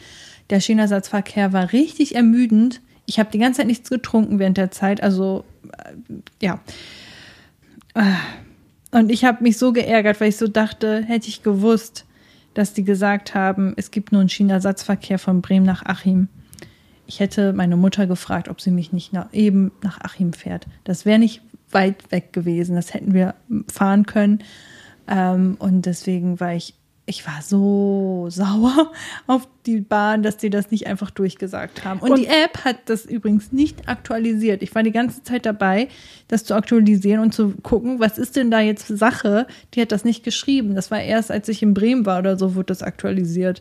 [0.49, 2.81] Der Schienenersatzverkehr war richtig ermüdend.
[3.07, 5.45] Ich habe die ganze Zeit nichts getrunken während der Zeit, also
[5.77, 5.95] äh,
[6.41, 6.61] ja.
[7.95, 8.17] Ah.
[8.93, 12.07] Und ich habe mich so geärgert, weil ich so dachte, hätte ich gewusst,
[12.55, 16.29] dass die gesagt haben, es gibt nur einen Schienenersatzverkehr von Bremen nach Achim.
[17.07, 20.67] Ich hätte meine Mutter gefragt, ob sie mich nicht nach, eben nach Achim fährt.
[20.85, 22.77] Das wäre nicht weit weg gewesen.
[22.77, 23.35] Das hätten wir
[23.71, 24.41] fahren können.
[25.09, 26.75] Ähm, und deswegen war ich,
[27.11, 28.91] ich war so sauer
[29.27, 32.01] auf die Bahn, dass die das nicht einfach durchgesagt haben.
[32.01, 34.63] Und, Und- die App hat das übrigens nicht aktualisiert.
[34.63, 35.89] Ich war die ganze Zeit dabei,
[36.29, 39.47] das zu aktualisieren und zu gucken, was ist denn da jetzt Sache?
[39.75, 40.75] Die hat das nicht geschrieben.
[40.75, 43.61] Das war erst, als ich in Bremen war oder so, wurde das aktualisiert.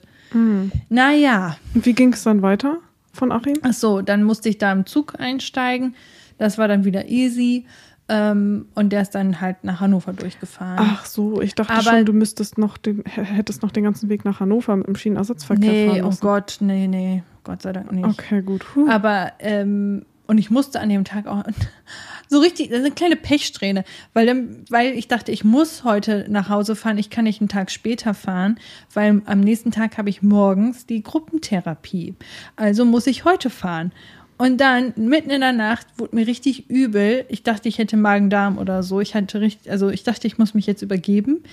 [0.89, 2.77] Naja, Und wie ging es dann weiter
[3.13, 3.57] von Achim?
[3.63, 5.95] Ach so, dann musste ich da im Zug einsteigen.
[6.37, 7.65] Das war dann wieder easy.
[8.09, 10.77] Ähm, und der ist dann halt nach Hannover durchgefahren.
[10.79, 14.25] Ach so, ich dachte Aber- schon, du müsstest noch den, hättest noch den ganzen Weg
[14.25, 16.21] nach Hannover mit dem Schienenersatzverkehr nee, fahren oh müssen.
[16.21, 18.05] Gott, nee, nee, Gott sei Dank nicht.
[18.05, 18.65] Okay, gut.
[18.73, 18.89] Puh.
[18.89, 21.43] Aber, ähm, und ich musste an dem Tag auch
[22.29, 23.83] so richtig, das eine kleine Pechsträhne,
[24.13, 27.49] weil, dann, weil ich dachte, ich muss heute nach Hause fahren, ich kann nicht einen
[27.49, 28.59] Tag später fahren,
[28.93, 32.15] weil am nächsten Tag habe ich morgens die Gruppentherapie.
[32.55, 33.91] Also muss ich heute fahren.
[34.39, 37.25] Und dann, mitten in der Nacht, wurde mir richtig übel.
[37.27, 39.01] Ich dachte, ich hätte Magen-Darm oder so.
[39.01, 41.43] Ich hatte richtig, also ich dachte, ich muss mich jetzt übergeben.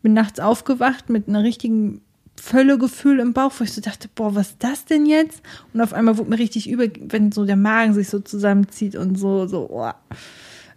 [0.00, 2.00] Bin nachts aufgewacht mit einer richtigen
[2.40, 5.42] Völlegefühl im Bauch, wo ich so dachte, boah, was ist das denn jetzt?
[5.74, 9.18] Und auf einmal wurde mir richtig übel, wenn so der Magen sich so zusammenzieht und
[9.18, 9.90] so, so, oh.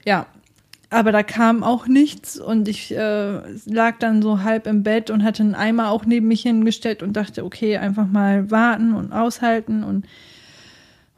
[0.03, 0.26] ja.
[0.89, 5.24] Aber da kam auch nichts und ich äh, lag dann so halb im Bett und
[5.24, 9.86] hatte einen Eimer auch neben mich hingestellt und dachte, okay, einfach mal warten und aushalten
[9.86, 10.06] und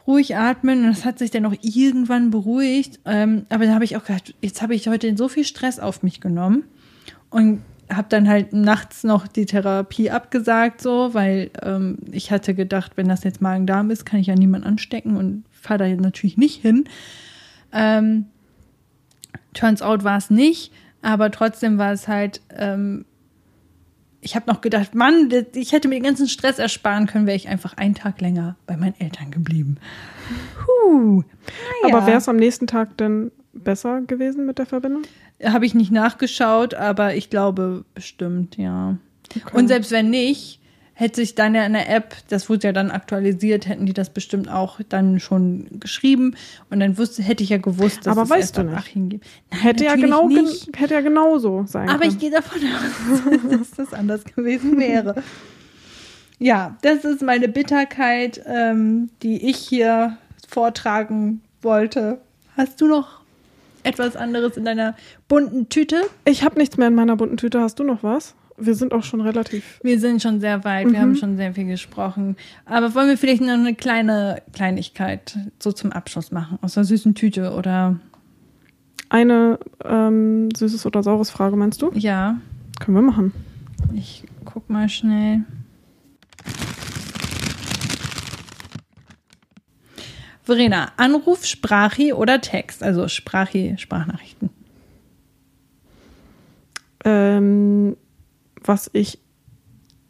[0.07, 2.99] ruhig atmen und das hat sich dann auch irgendwann beruhigt.
[3.05, 6.01] Ähm, aber da habe ich auch gedacht, jetzt habe ich heute so viel Stress auf
[6.01, 6.63] mich genommen
[7.29, 12.93] und habe dann halt nachts noch die Therapie abgesagt, so, weil ähm, ich hatte gedacht,
[12.95, 16.37] wenn das jetzt Magen-Darm ist, kann ich ja niemand anstecken und fahre da jetzt natürlich
[16.37, 16.85] nicht hin.
[17.71, 18.25] Ähm,
[19.53, 23.05] turns out war es nicht, aber trotzdem war es halt, ähm,
[24.27, 27.47] ich habe noch gedacht, Mann, ich hätte mir den ganzen Stress ersparen können, wäre ich
[27.47, 29.77] einfach einen Tag länger bei meinen Eltern geblieben.
[30.65, 31.23] Puh.
[31.85, 35.03] Aber wäre es am nächsten Tag denn besser gewesen mit der Verbindung?
[35.41, 38.97] Habe ich nicht nachgeschaut, aber ich glaube bestimmt, ja.
[39.33, 39.57] Okay.
[39.57, 40.59] Und selbst wenn nicht,
[40.99, 44.09] hätte sich dann ja in der App, das wurde ja dann aktualisiert, hätten die das
[44.09, 46.35] bestimmt auch dann schon geschrieben
[46.71, 48.95] und dann wusste, hätte ich ja gewusst, dass Aber es weißt du nicht.
[48.95, 49.21] Nein,
[49.51, 53.93] Hätte ja, genau, gen- hätte ja genauso sein Aber ich gehe davon aus, dass das
[53.93, 55.21] anders gewesen wäre.
[56.39, 60.17] Ja, das ist meine Bitterkeit, ähm, die ich hier
[60.49, 62.19] vortragen wollte.
[62.55, 63.21] Hast du noch
[63.83, 64.95] etwas anderes in deiner
[65.27, 66.01] bunten Tüte?
[66.25, 67.61] Ich habe nichts mehr in meiner bunten Tüte.
[67.61, 68.33] Hast du noch was?
[68.59, 69.79] Wir sind auch schon relativ.
[69.83, 71.01] Wir sind schon sehr weit, wir Mhm.
[71.01, 72.35] haben schon sehr viel gesprochen.
[72.65, 76.57] Aber wollen wir vielleicht noch eine kleine Kleinigkeit so zum Abschluss machen?
[76.61, 77.99] Aus der süßen Tüte oder
[79.09, 81.91] Eine ähm, süßes oder saures Frage, meinst du?
[81.93, 82.41] ja,
[82.79, 83.31] Können wir machen.
[83.95, 85.43] ich guck mal schnell.
[90.43, 92.81] Verena, Anruf, Sprachi oder Text?
[92.81, 94.49] Also Sprachi, Sprachnachrichten.
[97.03, 97.97] Ähm,
[98.67, 99.19] was ich.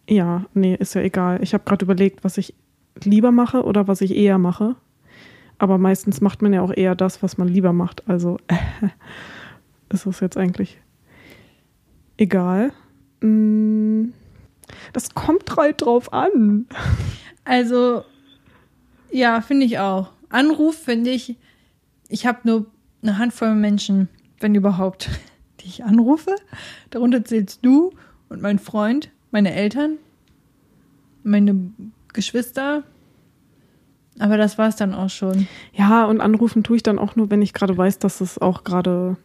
[0.10, 1.44] Ja, nee, ist ja egal.
[1.44, 2.54] Ich habe gerade überlegt, was ich
[3.04, 4.76] lieber mache oder was ich eher mache.
[5.60, 8.08] Aber meistens macht man ja auch eher das, was man lieber macht.
[8.08, 8.38] Also
[9.90, 10.80] ist es jetzt eigentlich
[12.18, 12.72] egal.
[13.22, 14.10] Mm,
[14.94, 16.68] Das kommt halt drauf an.
[17.44, 18.04] Also,
[19.12, 20.12] ja, finde ich auch.
[20.30, 21.38] Anruf finde ich,
[22.10, 22.66] ich habe nur
[23.02, 25.10] eine Handvoll Menschen, wenn überhaupt,
[25.62, 26.36] die ich anrufe.
[26.90, 27.92] Darunter zählst du
[28.30, 29.98] und mein Freund, meine Eltern,
[31.24, 31.72] meine
[32.14, 32.84] Geschwister.
[34.20, 35.48] Aber das war es dann auch schon.
[35.74, 38.64] Ja, und anrufen tue ich dann auch nur, wenn ich gerade weiß, dass es auch
[38.64, 39.18] gerade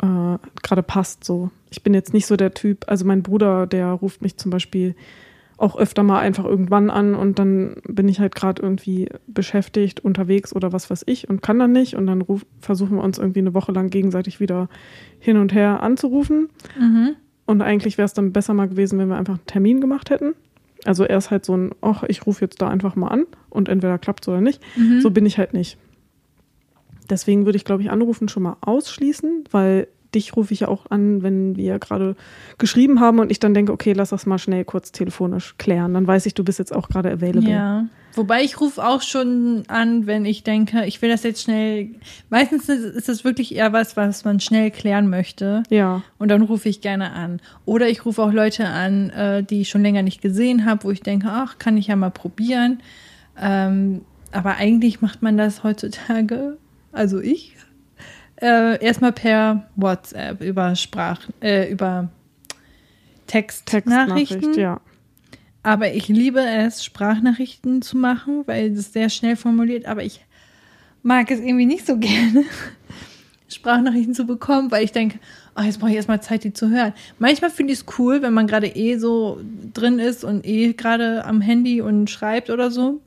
[0.00, 1.24] äh, gerade passt.
[1.24, 2.84] So, ich bin jetzt nicht so der Typ.
[2.86, 4.94] Also mein Bruder, der ruft mich zum Beispiel
[5.56, 10.54] auch öfter mal einfach irgendwann an und dann bin ich halt gerade irgendwie beschäftigt, unterwegs
[10.54, 13.38] oder was weiß ich und kann dann nicht und dann ruf, versuchen wir uns irgendwie
[13.38, 14.68] eine Woche lang gegenseitig wieder
[15.20, 16.48] hin und her anzurufen.
[16.78, 17.14] Mhm.
[17.46, 20.34] Und eigentlich wäre es dann besser mal gewesen, wenn wir einfach einen Termin gemacht hätten.
[20.84, 23.68] Also er ist halt so ein, ach, ich rufe jetzt da einfach mal an und
[23.68, 24.60] entweder klappt es oder nicht.
[24.76, 25.00] Mhm.
[25.00, 25.78] So bin ich halt nicht.
[27.08, 30.90] Deswegen würde ich, glaube ich, Anrufen schon mal ausschließen, weil dich rufe ich ja auch
[30.90, 32.16] an, wenn wir gerade
[32.58, 35.94] geschrieben haben und ich dann denke, okay, lass das mal schnell kurz telefonisch klären.
[35.94, 37.50] Dann weiß ich, du bist jetzt auch gerade available.
[37.50, 37.86] Ja.
[38.16, 41.88] Wobei ich rufe auch schon an, wenn ich denke, ich will das jetzt schnell.
[42.30, 45.64] Meistens ist das wirklich eher was, was man schnell klären möchte.
[45.68, 46.02] Ja.
[46.18, 47.40] Und dann rufe ich gerne an.
[47.64, 50.90] Oder ich rufe auch Leute an, äh, die ich schon länger nicht gesehen habe, wo
[50.90, 52.80] ich denke, ach, kann ich ja mal probieren.
[53.40, 56.56] Ähm, aber eigentlich macht man das heutzutage,
[56.92, 57.56] also ich,
[58.40, 62.08] äh, erstmal per WhatsApp über Sprach, äh, über
[63.26, 64.14] Textnachrichten.
[64.14, 64.80] Textnachricht, ja.
[65.62, 69.86] Aber ich liebe es, Sprachnachrichten zu machen, weil es sehr schnell formuliert.
[69.86, 70.20] Aber ich
[71.02, 72.44] mag es irgendwie nicht so gerne,
[73.48, 75.18] Sprachnachrichten zu bekommen, weil ich denke,
[75.56, 76.92] oh, jetzt brauche ich erstmal Zeit, die zu hören.
[77.18, 79.40] Manchmal finde ich es cool, wenn man gerade eh so
[79.72, 83.00] drin ist und eh gerade am Handy und schreibt oder so.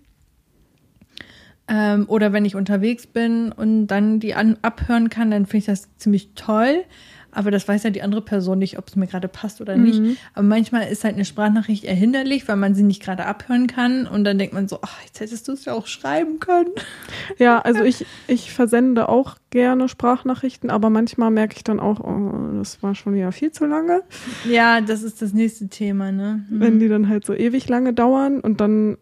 [1.68, 5.66] Ähm, oder wenn ich unterwegs bin und dann die an abhören kann, dann finde ich
[5.66, 6.84] das ziemlich toll.
[7.38, 10.00] Aber das weiß ja die andere Person nicht, ob es mir gerade passt oder nicht.
[10.00, 10.18] Mhm.
[10.34, 14.08] Aber manchmal ist halt eine Sprachnachricht eher hinderlich, weil man sie nicht gerade abhören kann.
[14.08, 16.72] Und dann denkt man so, ach, jetzt hättest du es ja auch schreiben können.
[17.38, 22.58] Ja, also ich, ich versende auch gerne Sprachnachrichten, aber manchmal merke ich dann auch, oh,
[22.58, 24.02] das war schon wieder viel zu lange.
[24.50, 26.46] Ja, das ist das nächste Thema, ne?
[26.50, 26.60] Hm.
[26.60, 28.98] Wenn die dann halt so ewig lange dauern und dann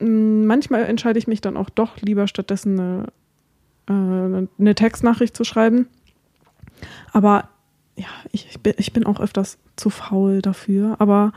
[0.00, 3.06] manchmal entscheide ich mich dann auch doch lieber stattdessen eine,
[3.88, 5.88] äh, eine Textnachricht zu schreiben.
[7.12, 7.48] Aber
[7.96, 11.32] ja, ich, ich, bin, ich bin auch öfters zu faul dafür, aber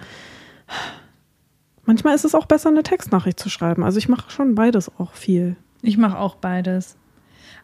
[1.85, 3.83] manchmal ist es auch besser, eine Textnachricht zu schreiben.
[3.83, 5.55] Also ich mache schon beides auch viel.
[5.81, 6.97] Ich mache auch beides.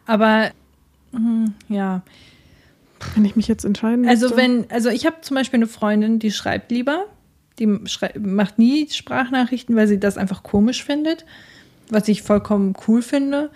[0.06, 0.50] Aber
[1.12, 2.02] hm, ja,
[3.14, 6.30] Wenn ich mich jetzt entscheiden also wenn, also ich habe zum Beispiel eine Freundin, die
[6.30, 7.06] schreibt lieber,
[7.58, 11.24] die macht nie Sprachnachrichten, weil sie das einfach komisch findet,
[11.90, 13.50] was ich vollkommen cool finde.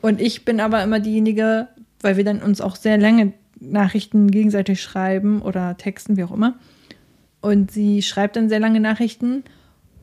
[0.00, 1.68] Und ich bin aber immer diejenige,
[2.00, 6.54] weil wir dann uns auch sehr lange Nachrichten gegenseitig schreiben oder texten, wie auch immer.
[7.40, 9.44] Und sie schreibt dann sehr lange Nachrichten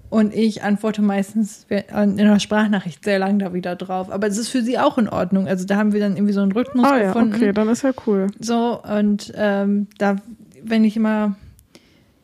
[0.10, 4.12] und ich antworte meistens in einer Sprachnachricht sehr lang da wieder drauf.
[4.12, 5.48] Aber es ist für sie auch in Ordnung.
[5.48, 7.36] Also da haben wir dann irgendwie so einen Rhythmus Ah ja, gefunden.
[7.36, 8.28] okay, dann ist ja cool.
[8.40, 10.18] So, und ähm, da,
[10.64, 11.36] wenn ich immer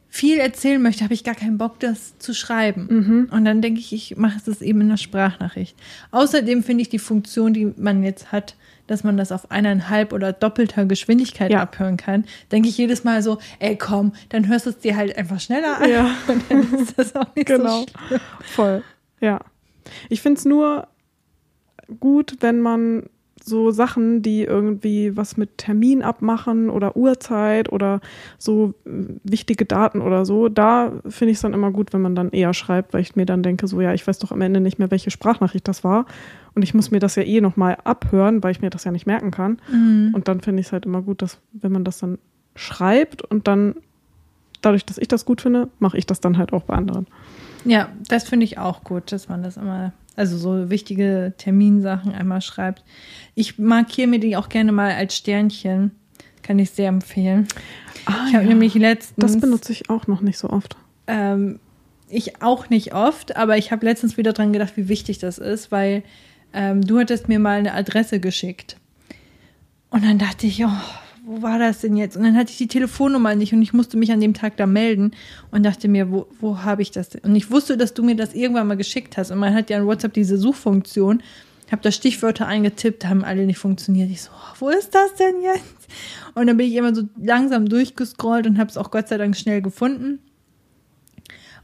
[0.09, 2.87] viel erzählen möchte, habe ich gar keinen Bock, das zu schreiben.
[2.89, 3.27] Mhm.
[3.31, 5.75] Und dann denke ich, ich mache es eben in der Sprachnachricht.
[6.11, 8.55] Außerdem finde ich die Funktion, die man jetzt hat,
[8.87, 11.61] dass man das auf eineinhalb oder doppelter Geschwindigkeit Ja.
[11.61, 15.17] abhören kann, denke ich jedes Mal so, ey komm, dann hörst du es dir halt
[15.17, 16.09] einfach schneller an Ja.
[16.27, 17.81] und dann ist das auch nicht Genau.
[17.81, 18.19] so schlimm.
[18.41, 18.83] Voll.
[19.19, 19.41] Ja.
[20.09, 20.87] Ich finde es nur
[21.99, 23.03] gut, wenn man
[23.47, 28.01] so Sachen, die irgendwie was mit Termin abmachen oder Uhrzeit oder
[28.37, 32.31] so wichtige Daten oder so, da finde ich es dann immer gut, wenn man dann
[32.31, 34.79] eher schreibt, weil ich mir dann denke, so ja, ich weiß doch am Ende nicht
[34.79, 36.05] mehr, welche Sprachnachricht das war
[36.55, 39.05] und ich muss mir das ja eh nochmal abhören, weil ich mir das ja nicht
[39.05, 39.59] merken kann.
[39.71, 40.11] Mhm.
[40.13, 42.17] Und dann finde ich es halt immer gut, dass wenn man das dann
[42.55, 43.75] schreibt und dann
[44.61, 47.07] dadurch, dass ich das gut finde, mache ich das dann halt auch bei anderen.
[47.67, 52.41] Ja, das finde ich auch gut, dass man das immer, also so wichtige Terminsachen einmal
[52.41, 52.83] schreibt.
[53.35, 55.91] Ich markiere mir die auch gerne mal als Sternchen.
[56.43, 57.45] Kann ich sehr empfehlen.
[58.29, 59.33] ich habe nämlich letztens.
[59.33, 60.77] Das benutze ich auch noch nicht so oft.
[61.07, 61.59] Ähm,
[62.07, 65.69] ich auch nicht oft, aber ich habe letztens wieder dran gedacht, wie wichtig das ist,
[65.69, 66.03] weil
[66.53, 68.77] ähm, du hattest mir mal eine Adresse geschickt.
[69.89, 70.69] Und dann dachte ich, oh,
[71.27, 72.15] wo war das denn jetzt?
[72.15, 74.65] Und dann hatte ich die Telefonnummer nicht und ich musste mich an dem Tag da
[74.65, 75.11] melden
[75.51, 77.21] und dachte mir, wo, wo habe ich das denn?
[77.21, 79.31] Und ich wusste, dass du mir das irgendwann mal geschickt hast.
[79.31, 81.21] Und man hat ja in WhatsApp diese Suchfunktion.
[81.65, 84.09] Ich habe da Stichwörter eingetippt, haben alle nicht funktioniert.
[84.09, 85.89] Ich so, oh, wo ist das denn jetzt?
[86.33, 89.35] Und dann bin ich immer so langsam durchgescrollt und habe es auch Gott sei Dank
[89.35, 90.19] schnell gefunden.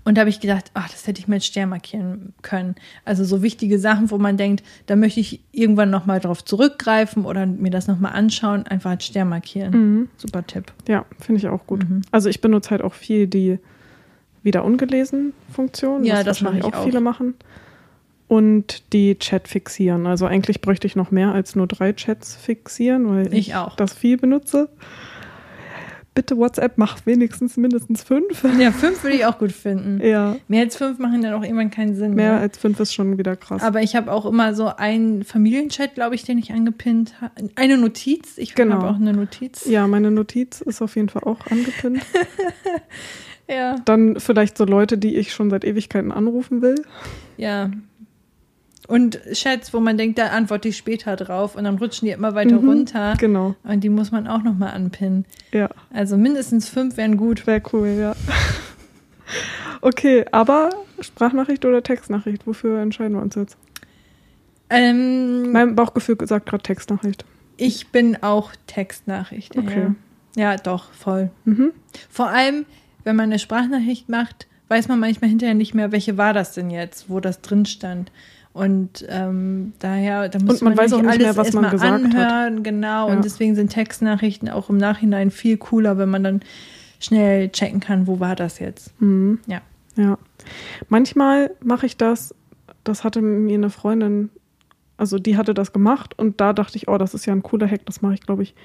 [0.05, 2.75] Und da habe ich gedacht, ach, das hätte ich mit Stern markieren können.
[3.05, 7.45] Also so wichtige Sachen, wo man denkt, da möchte ich irgendwann nochmal drauf zurückgreifen oder
[7.45, 9.71] mir das nochmal anschauen, einfach als Stern markieren.
[9.71, 10.09] Mhm.
[10.17, 10.73] Super Tipp.
[10.89, 11.87] Ja, finde ich auch gut.
[11.89, 12.01] Mhm.
[12.11, 13.59] Also ich benutze halt auch viel die
[14.43, 16.83] wieder ungelesen Funktion, Ja, was das mache ich auch.
[16.83, 17.35] viele machen.
[18.27, 20.07] Und die Chat fixieren.
[20.07, 23.75] Also eigentlich bräuchte ich noch mehr als nur drei Chats fixieren, weil Ich ich, auch.
[23.75, 24.69] das viel benutze.
[26.15, 28.43] Bitte WhatsApp, mach wenigstens mindestens fünf.
[28.59, 29.99] Ja, fünf würde ich auch gut finden.
[30.05, 32.39] Ja, Mehr als fünf machen dann auch irgendwann keinen Sinn mehr mehr.
[32.41, 33.63] als fünf ist schon wieder krass.
[33.63, 37.49] Aber ich habe auch immer so einen Familienchat, glaube ich, den ich angepinnt habe.
[37.55, 38.37] Eine Notiz.
[38.37, 38.75] Ich Genau.
[38.75, 39.65] habe auch eine Notiz.
[39.65, 42.01] ja, meine Notiz ist auf jeden Fall auch angepinnt.
[43.49, 43.75] Ja.
[43.83, 46.75] Dann vielleicht so Leute, die ich schon seit Ewigkeiten anrufen will.
[47.35, 47.71] Ja.
[48.87, 52.35] Und Chats, wo man denkt, da antworte ich später drauf und dann rutschen die immer
[52.35, 53.13] weiter Mhm, runter.
[53.17, 53.55] Genau.
[53.63, 55.25] Und die muss man auch nochmal anpinnen.
[55.53, 57.47] Ja, Also mindestens fünf wären gut.
[57.47, 58.15] wäre cool, ja.
[59.81, 60.69] Okay, aber
[61.01, 62.47] Sprachnachricht oder Textnachricht?
[62.47, 63.57] Wofür entscheiden wir uns jetzt?
[64.69, 67.25] Ähm, Mein Bauchgefühl sagt gerade Textnachricht.
[67.57, 69.57] ich bin auch Textnachricht.
[69.57, 69.87] Okay.
[70.35, 70.51] Ja.
[70.53, 71.31] ja, doch, voll.
[71.45, 71.71] Mhm.
[72.09, 72.65] Vor allem,
[73.03, 76.69] wenn man eine Sprachnachricht macht, weiß man manchmal hinterher nicht mehr, welche war das denn
[76.69, 78.11] jetzt, wo das drin stand.
[78.53, 82.13] Und ähm, daher, da muss Und man weiß auch nicht alles mehr, was man gesagt
[82.13, 82.15] hat.
[82.15, 83.07] anhören, genau.
[83.07, 83.15] Ja.
[83.15, 86.41] Und deswegen sind Textnachrichten auch im Nachhinein viel cooler, wenn man dann
[86.99, 88.99] schnell checken kann, wo war das jetzt.
[89.01, 89.39] Mhm.
[89.47, 89.61] Ja.
[89.95, 90.17] Ja.
[90.87, 92.35] Manchmal mache ich das,
[92.83, 94.29] das hatte mir eine Freundin,
[94.97, 97.67] also die hatte das gemacht und da dachte ich, oh, das ist ja ein cooler
[97.67, 98.55] Hack, das mache ich, glaube ich,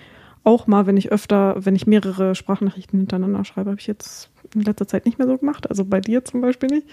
[0.45, 4.63] auch mal, wenn ich öfter, wenn ich mehrere Sprachnachrichten hintereinander schreibe, habe ich jetzt in
[4.63, 6.87] letzter Zeit nicht mehr so gemacht, also bei dir zum Beispiel nicht.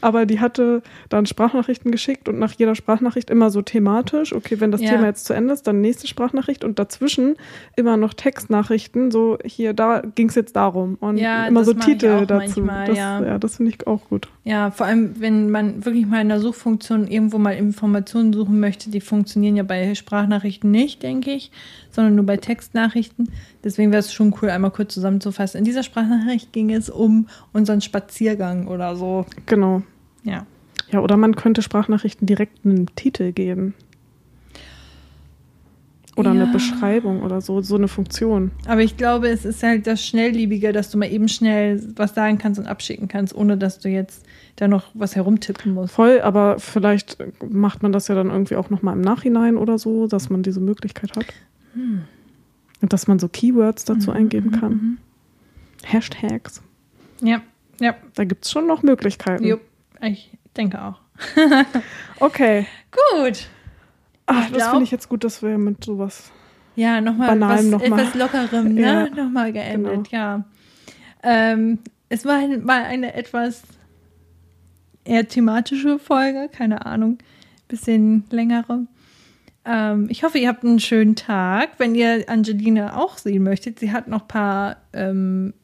[0.00, 4.70] Aber die hatte dann Sprachnachrichten geschickt und nach jeder Sprachnachricht immer so thematisch, okay, wenn
[4.70, 4.90] das Ja.
[4.90, 7.36] Thema jetzt zu Ende ist, dann nächste Sprachnachricht und dazwischen
[7.76, 12.26] immer noch Textnachrichten, so hier, da ging es jetzt darum und Ja, immer so Titel
[12.26, 12.60] dazu.
[12.60, 13.24] manchmal, das, ja.
[13.24, 14.28] ja, das finde ich auch gut.
[14.44, 18.90] Ja, vor allem, wenn man wirklich mal in der Suchfunktion irgendwo mal Informationen suchen möchte,
[18.90, 21.50] die funktionieren ja bei Sprachnachrichten nicht, denke ich,
[21.94, 23.30] sondern nur bei Textnachrichten.
[23.64, 25.58] Deswegen wäre es schon cool, einmal kurz zusammenzufassen.
[25.58, 29.26] In dieser Sprachnachricht ging es um unseren Spaziergang oder so.
[29.46, 29.82] Genau.
[30.22, 30.46] Ja.
[30.90, 33.74] Ja, oder man könnte Sprachnachrichten direkt einen Titel geben.
[36.16, 36.42] Oder Ja.
[36.42, 38.50] eine Beschreibung oder so, so eine Funktion.
[38.66, 42.36] Aber ich glaube, es ist halt das Schnellliebige, dass du mal eben schnell was sagen
[42.36, 44.26] kannst und abschicken kannst, ohne dass du jetzt
[44.56, 45.94] da noch was herumtippen musst.
[45.94, 47.16] Voll, aber vielleicht
[47.48, 50.60] macht man das ja dann irgendwie auch nochmal im Nachhinein oder so, dass man diese
[50.60, 51.26] Möglichkeit hat.
[51.74, 52.02] Hm.
[52.82, 54.72] Und dass man so Keywords dazu Mhm, eingeben mhm, kann.
[54.72, 54.98] mhm.
[55.84, 56.62] Hashtags.
[57.20, 57.42] Ja,
[57.80, 59.44] ja, Da gibt es schon noch Möglichkeiten.
[59.44, 59.60] jupp.
[60.02, 61.00] ich denke auch.
[62.20, 62.66] Okay.
[62.90, 63.46] Gut.
[64.26, 66.30] Ach, Ich das finde ich jetzt gut, dass wir mit sowas.
[66.76, 67.98] Ja, nochmal Banal was noch mal.
[68.00, 68.80] etwas Lockerem, ne?
[68.80, 70.22] Ja, nochmal geendet, genau.
[70.22, 70.44] ja.
[71.22, 73.62] Ähm, es war ein, mal eine etwas
[75.04, 77.18] eher thematische Folge, keine Ahnung,
[77.68, 78.86] bisschen längere.
[79.64, 81.70] Ähm, ich hoffe, ihr habt einen schönen Tag.
[81.78, 85.54] Wenn ihr Angelina auch sehen möchtet, sie hat noch ein paar ähm,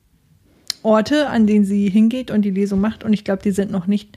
[0.82, 3.04] Orte, an denen sie hingeht und die Lesung macht.
[3.04, 4.16] Und ich glaube, die sind noch nicht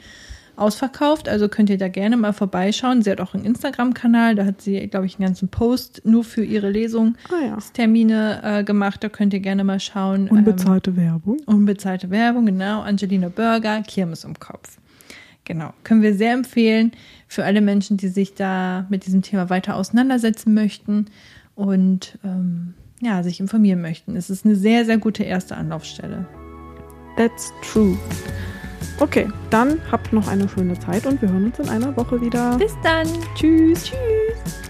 [0.60, 1.30] ausverkauft.
[1.30, 3.02] Also könnt ihr da gerne mal vorbeischauen.
[3.02, 4.36] Sie hat auch einen Instagram-Kanal.
[4.36, 7.16] Da hat sie, glaube ich, einen ganzen Post nur für ihre Lesung.
[7.30, 7.58] Ah ja.
[7.74, 9.04] Termine äh, gemacht.
[9.04, 10.28] Da könnt ihr gerne mal schauen.
[10.28, 11.38] Unbezahlte Werbung.
[11.48, 12.82] Ähm, unbezahlte Werbung, genau.
[12.82, 14.78] Angelina Burger, Kirmes im Kopf.
[15.46, 15.74] Genau.
[15.84, 16.92] Können wir sehr empfehlen
[17.30, 21.06] für alle Menschen, die sich da mit diesem Thema weiter auseinandersetzen möchten
[21.56, 24.16] und ähm, ja, sich informieren möchten.
[24.16, 26.26] Es ist eine sehr, sehr gute erste Anlaufstelle.
[27.16, 27.98] That's true.
[29.00, 32.58] Okay, dann habt noch eine schöne Zeit und wir hören uns in einer Woche wieder.
[32.58, 33.08] Bis dann.
[33.36, 33.86] Tschüss.
[33.86, 34.69] Tschüss.